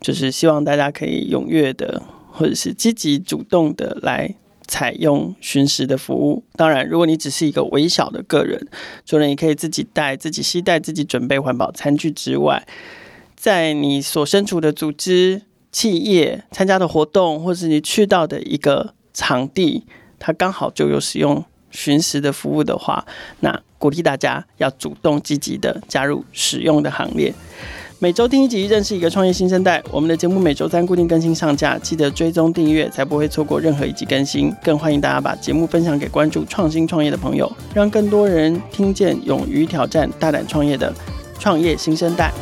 [0.00, 4.34] 就是希望大家可以踊跃的或者是积极主动的来
[4.66, 6.42] 采用巡食的服务。
[6.56, 8.66] 当然，如果你只是一个微小的个人，
[9.04, 12.66] 除了你可以自己带、自己携带、自己准备环保餐具之外，
[13.36, 19.84] 在你所身处的组织、企业参加的活动，或是你去到的一个场地。
[20.20, 23.04] 它刚好就有使用寻食的服务的话，
[23.40, 27.34] 那鼓励大家要主动积极的加入使用的行列。
[28.02, 29.82] 每周听一集，认识一个创业新生代。
[29.90, 34.50] 我们的节目每周三固定更新上架，记得追踪订阅，才不会错过任何一集更新。
[34.62, 40.90] 更欢迎大家把节目分享给关注创新创业的朋友，让更多人听见勇于挑战、大胆创业的
[41.38, 42.32] 创业新生代。